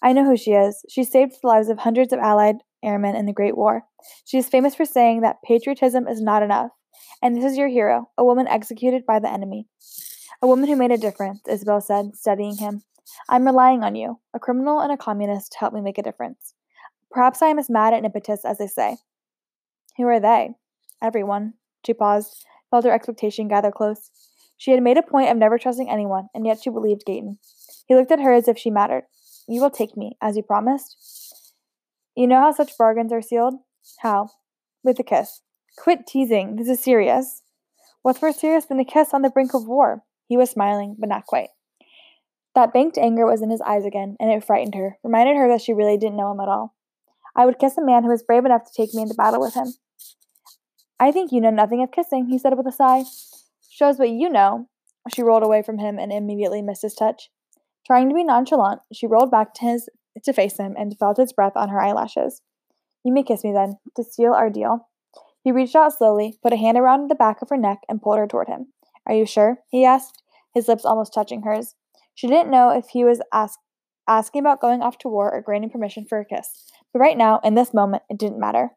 [0.00, 0.84] I know who she is.
[0.88, 3.82] She saved the lives of hundreds of Allied airmen in the Great War.
[4.24, 6.70] She is famous for saying that patriotism is not enough.
[7.20, 9.66] And this is your hero, a woman executed by the enemy.
[10.40, 12.82] A woman who made a difference, Isabel said, studying him.
[13.28, 16.54] I'm relying on you, a criminal and a communist, to help me make a difference.
[17.10, 18.96] Perhaps I am as mad at impetus as they say.
[19.96, 20.50] Who are they?
[21.02, 21.54] Everyone.
[21.86, 24.10] She paused, felt her expectation gather close.
[24.56, 27.36] She had made a point of never trusting anyone, and yet she believed Gaëtan.
[27.86, 29.04] He looked at her as if she mattered.
[29.48, 30.96] You will take me, as you promised?
[32.14, 33.54] You know how such bargains are sealed?
[34.00, 34.30] How?
[34.84, 35.42] With a kiss.
[35.76, 36.56] Quit teasing.
[36.56, 37.42] This is serious.
[38.02, 40.02] What's more serious than a kiss on the brink of war?
[40.28, 41.48] He was smiling, but not quite.
[42.54, 45.62] That banked anger was in his eyes again, and it frightened her, reminded her that
[45.62, 46.74] she really didn't know him at all.
[47.34, 49.54] I would kiss a man who was brave enough to take me into battle with
[49.54, 49.74] him.
[51.00, 53.04] I think you know nothing of kissing, he said with a sigh.
[53.70, 54.68] Shows what you know.
[55.14, 57.30] She rolled away from him and immediately missed his touch.
[57.86, 59.88] Trying to be nonchalant, she rolled back to his
[60.24, 62.42] to face him and felt his breath on her eyelashes.
[63.04, 64.88] You may kiss me then, to seal our deal.
[65.42, 68.18] He reached out slowly, put a hand around the back of her neck, and pulled
[68.18, 68.72] her toward him.
[69.06, 69.58] Are you sure?
[69.70, 70.22] he asked,
[70.54, 71.74] his lips almost touching hers.
[72.14, 73.58] She didn't know if he was ask-
[74.06, 77.40] asking about going off to war or granting permission for a kiss, but right now,
[77.42, 78.70] in this moment, it didn't matter.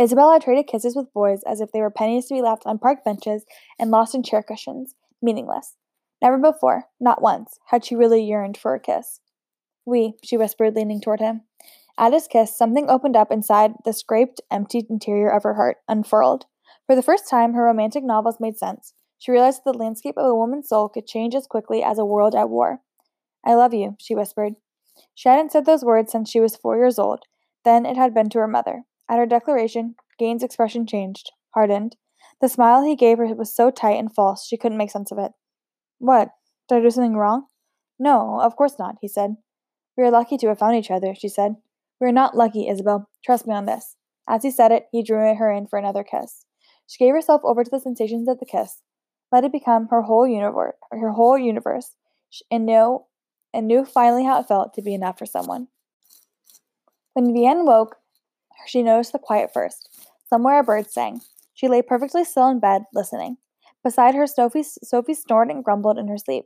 [0.00, 3.04] Isabella traded kisses with boys as if they were pennies to be left on park
[3.04, 3.44] benches
[3.78, 5.74] and lost in chair cushions, meaningless.
[6.22, 9.18] Never before, not once, had she really yearned for a kiss.
[9.84, 11.42] We, she whispered, leaning toward him.
[11.98, 16.46] At his kiss, something opened up inside the scraped, empty interior of her heart, unfurled.
[16.86, 18.94] For the first time, her romantic novels made sense.
[19.18, 22.04] She realized that the landscape of a woman's soul could change as quickly as a
[22.04, 22.80] world at war.
[23.44, 24.54] I love you, she whispered.
[25.14, 27.24] She hadn't said those words since she was four years old.
[27.64, 28.84] Then it had been to her mother.
[29.08, 31.96] At her declaration, Gaëtan's expression changed, hardened.
[32.40, 35.18] The smile he gave her was so tight and false she couldn't make sense of
[35.18, 35.32] it.
[36.02, 36.30] What?
[36.68, 37.46] Did I do something wrong?
[37.96, 39.36] No, of course not, he said.
[39.96, 41.54] We are lucky to have found each other, she said.
[42.00, 43.08] We are not lucky, Isabel.
[43.24, 43.94] Trust me on this.
[44.28, 46.44] As he said it, he drew her in for another kiss.
[46.88, 48.82] She gave herself over to the sensations of the kiss.
[49.30, 51.94] Let it become her whole universe, her whole universe,
[52.50, 53.04] and knew,
[53.54, 55.68] and knew finally how it felt to be enough for someone.
[57.12, 57.94] When Vianne woke,
[58.66, 59.88] she noticed the quiet first.
[60.28, 61.20] Somewhere a bird sang.
[61.54, 63.36] She lay perfectly still in bed, listening.
[63.84, 66.44] Beside her, Sophie, Sophie snored and grumbled in her sleep.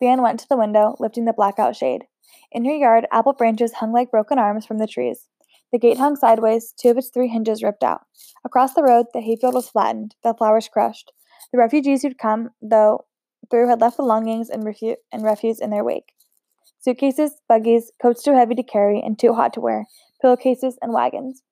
[0.00, 2.04] Vianne went to the window, lifting the blackout shade.
[2.50, 5.28] In her yard, apple branches hung like broken arms from the trees.
[5.72, 8.02] The gate hung sideways, two of its three hinges ripped out.
[8.44, 11.12] Across the road, the hayfield was flattened, the flowers crushed.
[11.52, 13.06] The refugees who'd come, though,
[13.50, 16.12] through had left belongings and, refu- and refuse in their wake.
[16.80, 19.86] Suitcases, buggies, coats too heavy to carry and too hot to wear,
[20.20, 21.42] pillowcases, and wagons.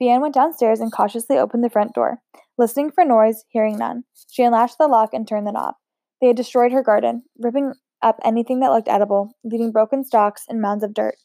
[0.00, 2.20] Vianne went downstairs and cautiously opened the front door.
[2.58, 5.74] Listening for noise, hearing none, she unlatched the lock and turned the knob.
[6.20, 10.60] They had destroyed her garden, ripping up anything that looked edible, leaving broken stalks and
[10.60, 11.16] mounds of dirt.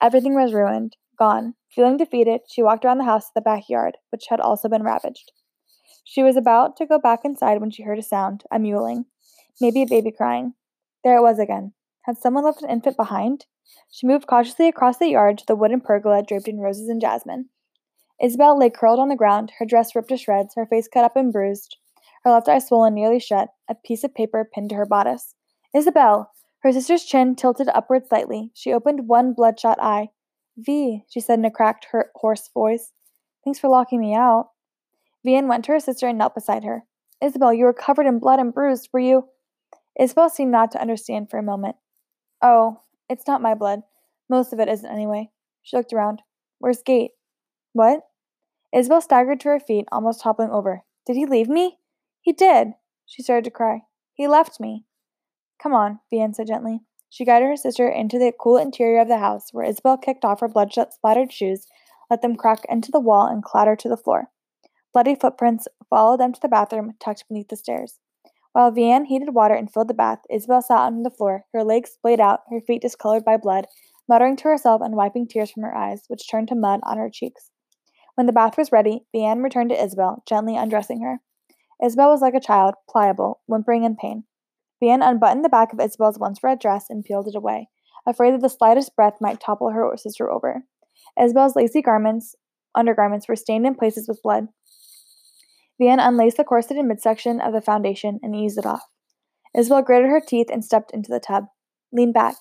[0.00, 1.54] Everything was ruined, gone.
[1.70, 5.32] Feeling defeated, she walked around the house to the backyard, which had also been ravaged.
[6.04, 9.04] She was about to go back inside when she heard a sound, a mewling.
[9.60, 10.54] Maybe a baby crying.
[11.04, 11.72] There it was again.
[12.02, 13.46] Had someone left an infant behind?
[13.90, 17.48] She moved cautiously across the yard to the wooden pergola draped in roses and jasmine.
[18.20, 21.16] Isabel lay curled on the ground, her dress ripped to shreds, her face cut up
[21.16, 21.76] and bruised,
[22.24, 25.34] her left eye swollen nearly shut, a piece of paper pinned to her bodice.
[25.74, 26.30] Isabel!
[26.60, 28.52] Her sister's chin tilted upward slightly.
[28.54, 30.10] She opened one bloodshot eye.
[30.56, 32.92] V, she said in a cracked, hurt, hoarse voice.
[33.44, 34.50] Thanks for locking me out.
[35.26, 36.84] Vianne went to her sister and knelt beside her.
[37.20, 39.28] Isabel, you were covered in blood and bruised, were you?
[39.98, 41.76] Isabel seemed not to understand for a moment.
[42.40, 43.82] Oh, it's not my blood.
[44.28, 45.30] Most of it isn't, anyway.
[45.62, 46.22] She looked around.
[46.58, 47.08] Where's Gaëtan?
[47.72, 48.06] What?
[48.72, 50.82] Isabel staggered to her feet, almost toppling over.
[51.06, 51.78] Did he leave me?
[52.20, 52.74] He did.
[53.06, 53.82] She started to cry.
[54.14, 54.84] He left me.
[55.62, 56.80] Come on, Vianne said gently.
[57.08, 60.40] She guided her sister into the cool interior of the house, where Isabel kicked off
[60.40, 61.66] her bloodshot splattered shoes,
[62.10, 64.30] let them crack into the wall, and clatter to the floor.
[64.92, 68.00] Bloody footprints followed them to the bathroom tucked beneath the stairs.
[68.52, 71.90] While Vianne heated water and filled the bath, Isabel sat on the floor, her legs
[71.92, 73.66] splayed out, her feet discolored by blood,
[74.08, 77.08] muttering to herself and wiping tears from her eyes, which turned to mud on her
[77.08, 77.50] cheeks.
[78.14, 81.20] When the bath was ready, Vianne returned to Isabel, gently undressing her.
[81.84, 84.24] Isabel was like a child, pliable, whimpering in pain.
[84.82, 87.68] Vianne unbuttoned the back of Isabel's once red dress and peeled it away,
[88.06, 90.64] afraid that the slightest breath might topple her sister over.
[91.20, 92.34] Isabel's lacy garments,
[92.74, 94.48] undergarments, were stained in places with blood.
[95.80, 98.82] Vianne unlaced the corseted midsection of the foundation and eased it off.
[99.56, 101.46] Isabel gritted her teeth and stepped into the tub.
[101.92, 102.36] Lean back.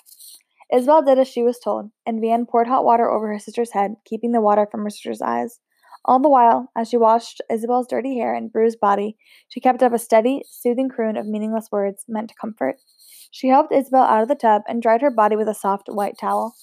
[0.74, 3.96] Isabel did as she was told, and Vianne poured hot water over her sister's head,
[4.06, 5.60] keeping the water from her sister's eyes.
[6.06, 9.18] All the while, as she washed Isabel's dirty hair and bruised body,
[9.50, 12.78] she kept up a steady, soothing croon of meaningless words meant to comfort.
[13.30, 16.18] She helped Isabel out of the tub and dried her body with a soft white
[16.18, 16.56] towel.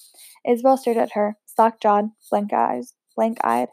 [0.45, 3.69] Isabel stared at her, sock jawed, blank eyes, blank eyed.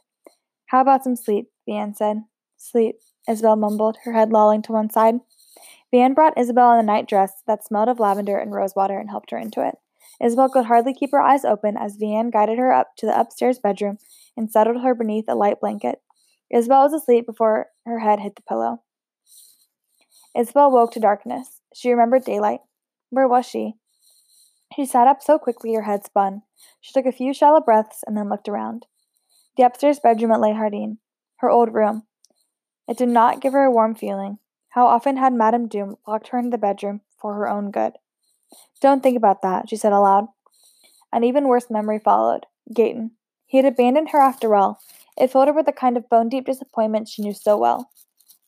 [0.66, 1.51] How about some sleep?
[1.68, 2.18] Vianne said.
[2.57, 2.97] Sleep,
[3.28, 5.16] Isabel mumbled, her head lolling to one side.
[5.93, 9.30] Vianne brought Isabel in a night dress that smelled of lavender and rosewater and helped
[9.30, 9.76] her into it.
[10.23, 13.59] Isabel could hardly keep her eyes open as Vianne guided her up to the upstairs
[13.59, 13.99] bedroom
[14.37, 16.01] and settled her beneath a light blanket.
[16.51, 18.83] Isabel was asleep before her head hit the pillow.
[20.37, 21.61] Isabel woke to darkness.
[21.75, 22.61] She remembered daylight.
[23.11, 23.75] Where was she?
[24.75, 26.43] She sat up so quickly her head spun.
[26.81, 28.87] She took a few shallow breaths and then looked around.
[29.57, 30.55] The upstairs bedroom at Les
[31.37, 32.05] her old room.
[32.89, 34.39] It did not give her a warm feeling.
[34.71, 37.95] How often had Madame Doom locked her into the bedroom for her own good?
[38.81, 40.29] Don't think about that, she said aloud.
[41.12, 43.11] An even worse memory followed Gaëtan.
[43.47, 44.81] He had abandoned her after all.
[45.16, 47.91] It filled her with the kind of bone deep disappointment she knew so well.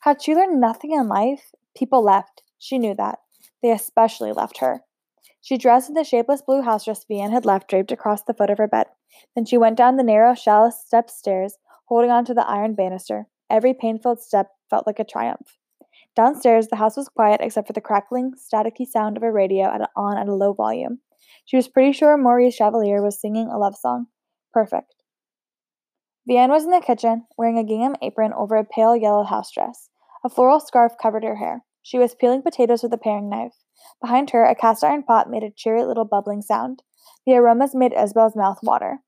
[0.01, 1.53] Had she learned nothing in life?
[1.77, 2.43] People left.
[2.59, 3.21] She knew that.
[3.63, 4.83] They especially left her.
[5.41, 8.51] She dressed in the shapeless blue house dress Vianne had left draped across the foot
[8.51, 8.87] of her bed.
[9.35, 13.29] Then she went down the narrow, shallow step stairs, holding on to the iron banister.
[13.49, 15.58] Every painful step felt like a triumph.
[16.19, 19.89] Downstairs, the house was quiet except for the crackling, staticky sound of a radio at,
[19.95, 20.99] on at a low volume.
[21.45, 24.07] She was pretty sure Maurice Chevalier was singing a love song.
[24.53, 24.97] Perfect.
[26.29, 29.91] Vianne was in the kitchen, wearing a gingham apron over a pale yellow house dress.
[30.25, 31.63] A floral scarf covered her hair.
[31.83, 33.55] She was peeling potatoes with a paring knife.
[34.03, 36.83] Behind her, a cast iron pot made a cheery little bubbling sound.
[37.27, 39.05] The aromas made Isabel's mouth water.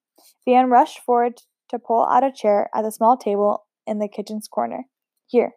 [0.47, 4.47] Vianne rushed forward to pull out a chair at the small table in the kitchen's
[4.47, 4.85] corner.
[5.27, 5.55] Here.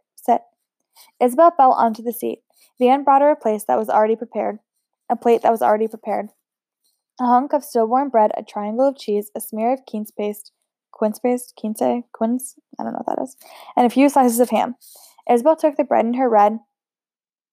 [1.19, 2.39] Isabel fell onto the seat.
[2.79, 4.59] Vianne brought her a place that was already prepared,
[5.09, 6.29] a plate that was already prepared.
[7.19, 10.51] A hunk of stillborn bread, a triangle of cheese, a smear of quince paste,
[10.91, 11.81] quince paste, quince,
[12.13, 13.35] quince, I don't know what that is,
[13.77, 14.75] and a few slices of ham.
[15.29, 16.59] Isabel took the bread in her red,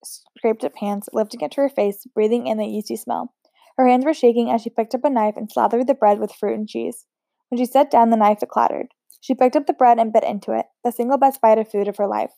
[0.03, 3.35] scraped up hands, lifting it to her face, breathing in the yeasty smell.
[3.77, 6.33] Her hands were shaking as she picked up a knife and slathered the bread with
[6.33, 7.07] fruit and cheese.
[7.49, 8.89] When she set down the knife, it clattered.
[9.21, 11.89] She picked up the bread and bit into it, the single best bite of food
[11.89, 12.33] of her life.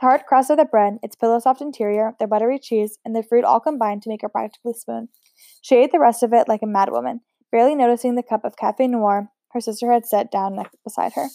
[0.00, 3.22] The hard crust of the bread, its pillow soft interior, the buttery cheese, and the
[3.22, 5.10] fruit all combined to make her practically spoon.
[5.60, 7.20] She ate the rest of it like a madwoman,
[7.52, 11.26] barely noticing the cup of cafe noir her sister had set down next beside her.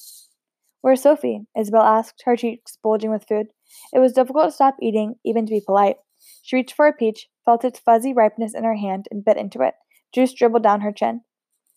[0.82, 1.42] Where's Sophie?
[1.56, 3.48] Isabel asked, her cheeks bulging with food.
[3.94, 5.98] It was difficult to stop eating, even to be polite.
[6.42, 9.62] She reached for a peach, felt its fuzzy ripeness in her hand, and bit into
[9.62, 9.76] it.
[10.14, 11.22] Juice dribbled down her chin.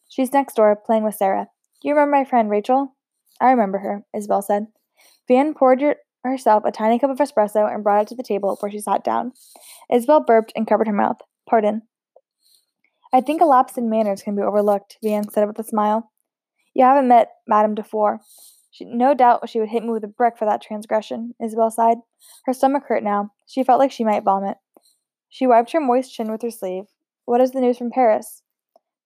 [0.09, 1.49] She's next door, playing with Sarah.
[1.83, 2.97] Do you remember my friend Rachel?
[3.41, 4.69] I remember her, Isabel said.
[5.29, 5.83] Vianne poured
[6.31, 9.05] herself a tiny cup of espresso and brought it to the table where she sat
[9.05, 9.33] down.
[9.93, 11.19] Isabel burped and covered her mouth.
[11.49, 11.83] Pardon.
[13.13, 16.11] I think a lapse in manners can be overlooked, Vianne said with a smile.
[16.75, 18.21] You haven't met Madame Dufour.
[18.71, 21.99] She, no doubt she would hit me with a brick for that transgression, Isabel sighed.
[22.45, 23.33] Her stomach hurt now.
[23.47, 24.59] She felt like she might vomit.
[25.29, 26.85] She wiped her moist chin with her sleeve.
[27.25, 28.43] What is the news from Paris?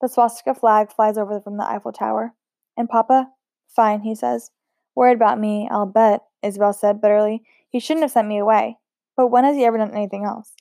[0.01, 2.35] The swastika flag flies over from the Eiffel Tower.
[2.77, 3.29] And Papa?
[3.69, 4.51] Fine, he says.
[4.95, 7.43] Worried about me, I'll bet, Isabel said bitterly.
[7.69, 8.79] He shouldn't have sent me away.
[9.17, 10.55] But when has he ever done anything else?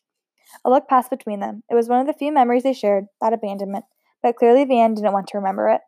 [0.65, 1.63] A look passed between them.
[1.69, 3.85] It was one of the few memories they shared, that abandonment,
[4.21, 5.81] but clearly Vianne didn't want to remember it.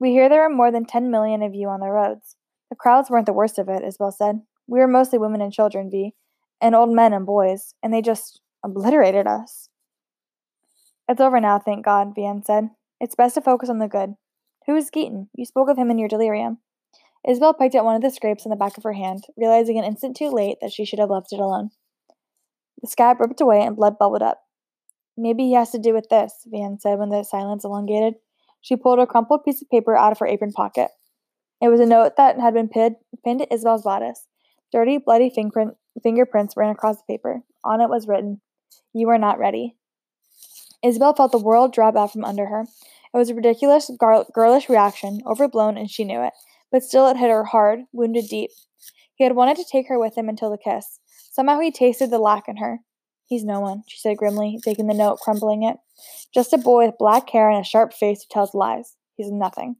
[0.00, 2.36] We hear there are more than 10 million of you on the roads.
[2.70, 4.40] The crowds weren't the worst of it, Isabel said.
[4.66, 6.14] We were mostly women and children, V,
[6.60, 9.68] and old men and boys, and they just obliterated us.
[11.08, 12.70] It's over now, thank God, Vianne said.
[13.00, 14.14] It's best to focus on the good.
[14.66, 15.28] Who is Gaëtan?
[15.34, 16.58] You spoke of him in your delirium.
[17.28, 19.84] Isabel picked at one of the scrapes on the back of her hand, realizing an
[19.84, 21.70] instant too late that she should have left it alone.
[22.80, 24.42] The scab ripped away and blood bubbled up.
[25.16, 28.14] Maybe he has to do with this, Vianne said when the silence elongated.
[28.60, 30.90] She pulled a crumpled piece of paper out of her apron pocket.
[31.60, 34.26] It was a note that had been pinned, pinned to Isabel's bodice.
[34.72, 37.42] Dirty, bloody fingerprint, fingerprints ran across the paper.
[37.64, 38.40] On it was written,
[38.92, 39.76] You are not ready.
[40.82, 42.62] Isabel felt the world drop out from under her.
[42.62, 46.32] It was a ridiculous, girlish reaction, overblown, and she knew it.
[46.72, 48.50] But still, it hit her hard, wounded deep.
[49.14, 50.98] He had wanted to take her with him until the kiss.
[51.30, 52.80] Somehow he tasted the lack in her.
[53.26, 55.76] He's no one, she said grimly, taking the note, crumpling it.
[56.34, 58.96] Just a boy with black hair and a sharp face who tells lies.
[59.16, 59.76] He's nothing.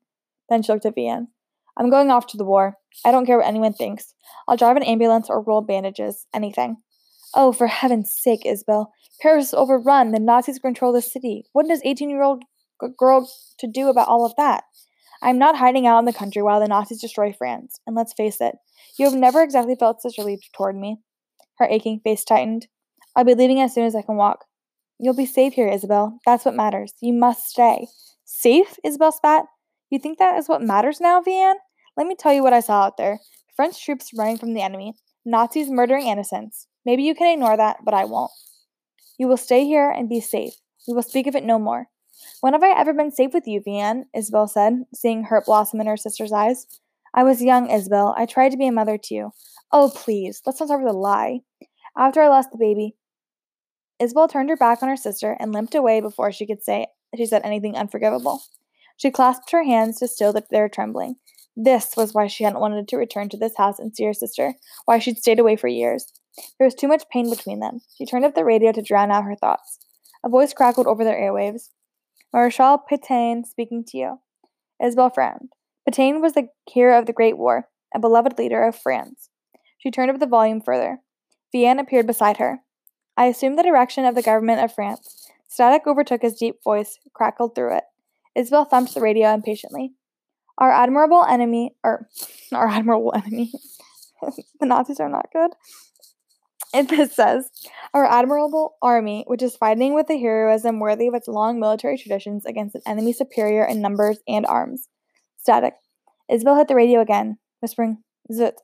[0.49, 1.29] Then she looked at Vianne.
[1.77, 2.77] I'm going off to the war.
[3.05, 4.15] I don't care what anyone thinks.
[4.47, 6.27] I'll drive an ambulance or roll bandages.
[6.35, 6.77] Anything.
[7.35, 8.93] Oh, for heaven's sake, Isabel.
[9.21, 10.13] Paris is overrun.
[10.13, 11.47] The Nazis control the city.
[11.53, 12.45] What does 18 year old
[12.99, 14.65] girl to do about all of that?
[15.23, 17.79] I'm not hiding out in the country while the Nazis destroy France.
[17.87, 18.57] And let's face it,
[18.99, 20.99] you have never exactly felt such relief toward me.
[21.59, 22.67] Her aching face tightened.
[23.15, 24.45] I'll be leaving as soon as I can walk.
[24.99, 26.19] You'll be safe here, Isabel.
[26.27, 26.95] That's what matters.
[27.01, 27.87] You must stay.
[28.25, 28.79] Safe?
[28.85, 29.45] Isabel spat.
[29.91, 31.55] You think that is what matters now, Vianne?
[31.97, 33.21] Let me tell you what I saw out there.
[33.55, 34.95] French troops running from the enemy.
[35.25, 36.67] Nazis murdering innocents.
[36.85, 38.33] Maybe you can ignore that, but I won't.
[39.19, 40.55] You will stay here and be safe.
[40.89, 41.87] We will speak of it no more.
[42.41, 44.05] When have I ever been safe with you, Vianne?
[44.15, 46.67] Isabel said, seeing hurt blossom in her sister's eyes.
[47.15, 48.15] I was young, Isabel.
[48.17, 49.31] I tried to be a mother to you.
[49.71, 51.41] Oh, please, let's not start with a lie.
[51.97, 52.97] After I lost the baby,
[53.99, 56.87] Isabel turned her back on her sister and limped away before she could say
[57.17, 58.43] she said anything unforgivable.
[58.97, 61.17] She clasped her hands to still their trembling.
[61.57, 64.55] This was why she hadn't wanted to return to this house and see her sister,
[64.87, 66.13] why she'd stayed away for years.
[66.59, 67.81] There was too much pain between them.
[67.99, 69.79] She turned up the radio to drown out her thoughts.
[70.25, 71.69] A voice crackled over their airwaves.
[72.33, 74.21] Marshal Pétain speaking to you.
[74.83, 75.51] Isabel frowned.
[75.89, 79.29] Pétain was the hero of the Great War, a beloved leader of France.
[79.77, 81.01] She turned up the volume further.
[81.55, 82.61] Vianne appeared beside her.
[83.17, 85.29] I assumed the direction of the government of France.
[85.47, 87.85] Static overtook his deep voice, crackled through it.
[88.35, 89.93] Isabel thumped the radio impatiently.
[90.57, 92.09] Our admirable enemy, or
[92.53, 93.53] our admirable enemy,
[94.61, 95.51] the Nazis are not good.
[96.73, 97.51] And this says,
[97.95, 102.47] Our admirable army, which is fighting with a heroism worthy of its long military traditions
[102.47, 104.89] against an enemy superior in numbers and arms.
[105.39, 105.75] Static.
[106.31, 107.99] Isabel hit the radio again, whispering,
[108.33, 108.61] Zut.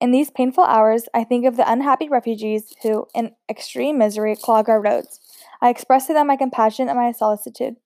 [0.00, 4.68] In these painful hours, I think of the unhappy refugees who, in extreme misery, clog
[4.68, 5.20] our roads.
[5.62, 7.76] I express to them my compassion and my solicitude.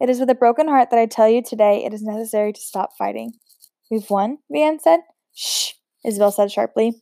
[0.00, 2.60] It is with a broken heart that I tell you today it is necessary to
[2.60, 3.34] stop fighting.
[3.90, 5.00] We've won, Vianne said.
[5.34, 5.74] Shh,
[6.04, 7.00] Isabel said sharply.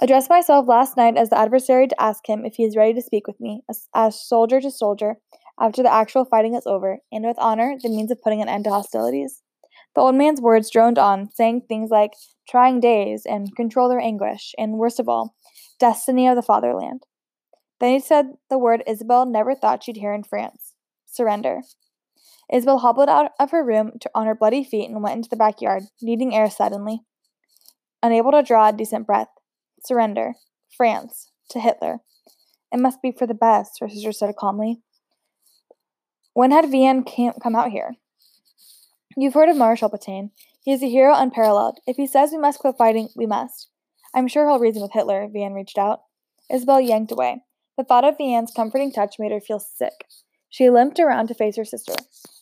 [0.00, 3.02] Addressed myself last night as the adversary to ask him if he is ready to
[3.02, 5.16] speak with me, as, as soldier to soldier,
[5.58, 8.64] after the actual fighting is over, and with honor, the means of putting an end
[8.64, 9.42] to hostilities.
[9.94, 12.12] The old man's words droned on, saying things like
[12.48, 15.36] trying days and control their anguish, and worst of all,
[15.78, 17.04] destiny of the fatherland.
[17.78, 20.74] Then he said the word Isabel never thought she'd hear in France
[21.06, 21.60] surrender.
[22.52, 25.36] Isabel hobbled out of her room to, on her bloody feet and went into the
[25.36, 27.00] backyard, needing air suddenly.
[28.02, 29.28] Unable to draw a decent breath.
[29.84, 30.34] Surrender.
[30.76, 31.30] France.
[31.50, 31.98] To Hitler.
[32.72, 34.80] It must be for the best, her sister said calmly.
[36.32, 37.04] When had Vianne
[37.40, 37.96] come out here?
[39.16, 40.30] You've heard of Marshal Pétain.
[40.62, 41.78] He is a hero unparalleled.
[41.86, 43.68] If he says we must quit fighting, we must.
[44.14, 46.00] I'm sure he'll reason with Hitler, Vianne reached out.
[46.50, 47.42] Isabel yanked away.
[47.76, 50.06] The thought of Vianne's comforting touch made her feel sick.
[50.48, 51.94] She limped around to face her sister.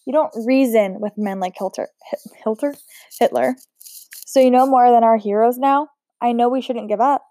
[0.07, 1.89] You don't reason with men like Hilter,
[2.45, 2.75] Hilter?
[3.19, 3.57] Hitler.
[3.79, 5.89] So you know more than our heroes now?
[6.21, 7.25] I know we shouldn't give up.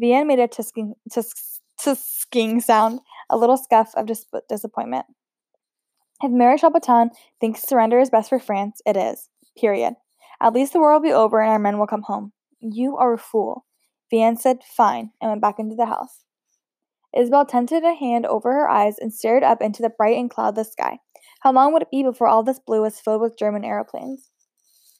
[0.00, 5.06] Vianne made a tisking, tisk, tisking sound, a little scuff of dis- disappointment.
[6.22, 7.10] If Marshal Pétain
[7.40, 9.28] thinks surrender is best for France, it is.
[9.58, 9.94] Period.
[10.40, 12.32] At least the war will be over and our men will come home.
[12.60, 13.64] You are a fool.
[14.12, 16.24] Vianne said, Fine, and went back into the house.
[17.14, 20.72] Isabel tented a hand over her eyes and stared up into the bright and cloudless
[20.72, 20.98] sky.
[21.40, 24.31] How long would it be before all this blue was filled with German aeroplanes?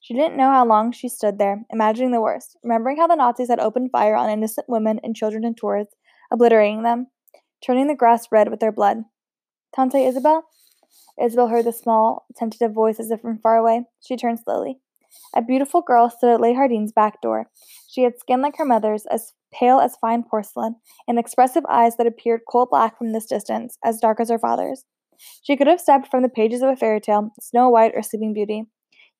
[0.02, 3.48] She didn't know how long she stood there, imagining the worst, remembering how the Nazis
[3.48, 5.94] had opened fire on innocent women and children and tourists,
[6.28, 7.06] obliterating them,
[7.64, 9.04] turning the grass red with their blood.
[9.72, 10.44] Tante Isabel?
[11.22, 13.84] Isabel heard the small, tentative voice as if from far away.
[14.04, 14.80] She turned slowly.
[15.36, 17.48] A beautiful girl stood at Les Jardins' back door.
[17.88, 20.76] She had skin like her mother's, as pale as fine porcelain,
[21.06, 24.84] and expressive eyes that appeared coal black from this distance, as dark as her father's.
[25.42, 28.34] She could have stepped from the pages of a fairy tale, Snow White or Sleeping
[28.34, 28.64] Beauty.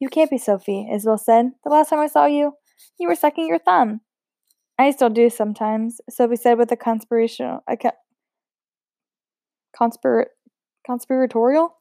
[0.02, 1.52] You can't be Sophie, Isabel said.
[1.62, 2.54] The last time I saw you,
[2.98, 4.00] you were sucking your thumb.
[4.76, 7.92] I still do sometimes, Sophie said with a conspirational, a ca-
[9.80, 10.26] conspir-
[10.84, 11.76] conspiratorial.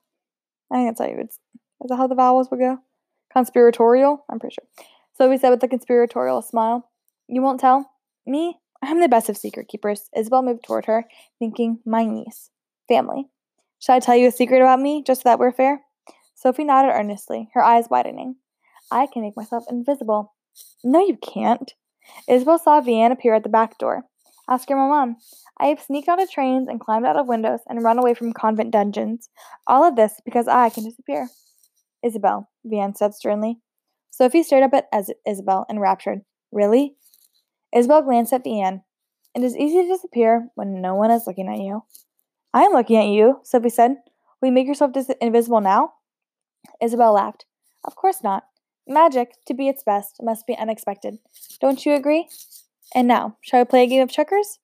[0.72, 1.30] I think that's how you would.
[1.30, 1.40] Is
[1.88, 2.78] that how the vowels would go?
[3.34, 4.24] Conspiratorial.
[4.30, 4.86] I'm pretty sure.
[5.18, 6.92] Sophie said with a conspiratorial smile.
[7.28, 7.90] You won't tell
[8.28, 8.60] me.
[8.84, 10.12] I'm the best of secret keepers.
[10.16, 11.06] Isabel moved toward her,
[11.40, 12.52] thinking, my niece,
[12.88, 13.30] family.
[13.80, 15.82] Shall I tell you a secret about me, just so that we're fair?
[16.42, 18.38] Sophie nodded earnestly, her eyes widening.
[18.90, 20.34] I can make myself invisible.
[20.84, 21.72] No, you can't.
[22.28, 24.06] Isabel saw Vianne appear at the back door.
[24.50, 25.18] Ask your mom.
[25.60, 28.34] I have sneaked out of trains and climbed out of windows and run away from
[28.34, 29.30] convent dungeons.
[29.68, 31.30] All of this because I can disappear.
[32.04, 33.60] Isabel, Vianne said sternly.
[34.10, 34.90] Sophie stared up at
[35.28, 36.22] Isabel, enraptured.
[36.52, 36.96] Really?
[37.72, 38.82] Isabel glanced at Vianne.
[39.36, 41.84] It is easy to disappear when no one is looking at you.
[42.52, 43.98] I am looking at you, Sophie said.
[44.42, 45.94] Will you make yourself dis- invisible now?
[46.82, 47.46] Isabel laughed.
[47.84, 48.46] Of course not.
[48.88, 51.20] Magic, to be its best, must be unexpected.
[51.60, 52.28] Don't you agree?
[52.94, 54.60] And now, shall we play a game of checkers?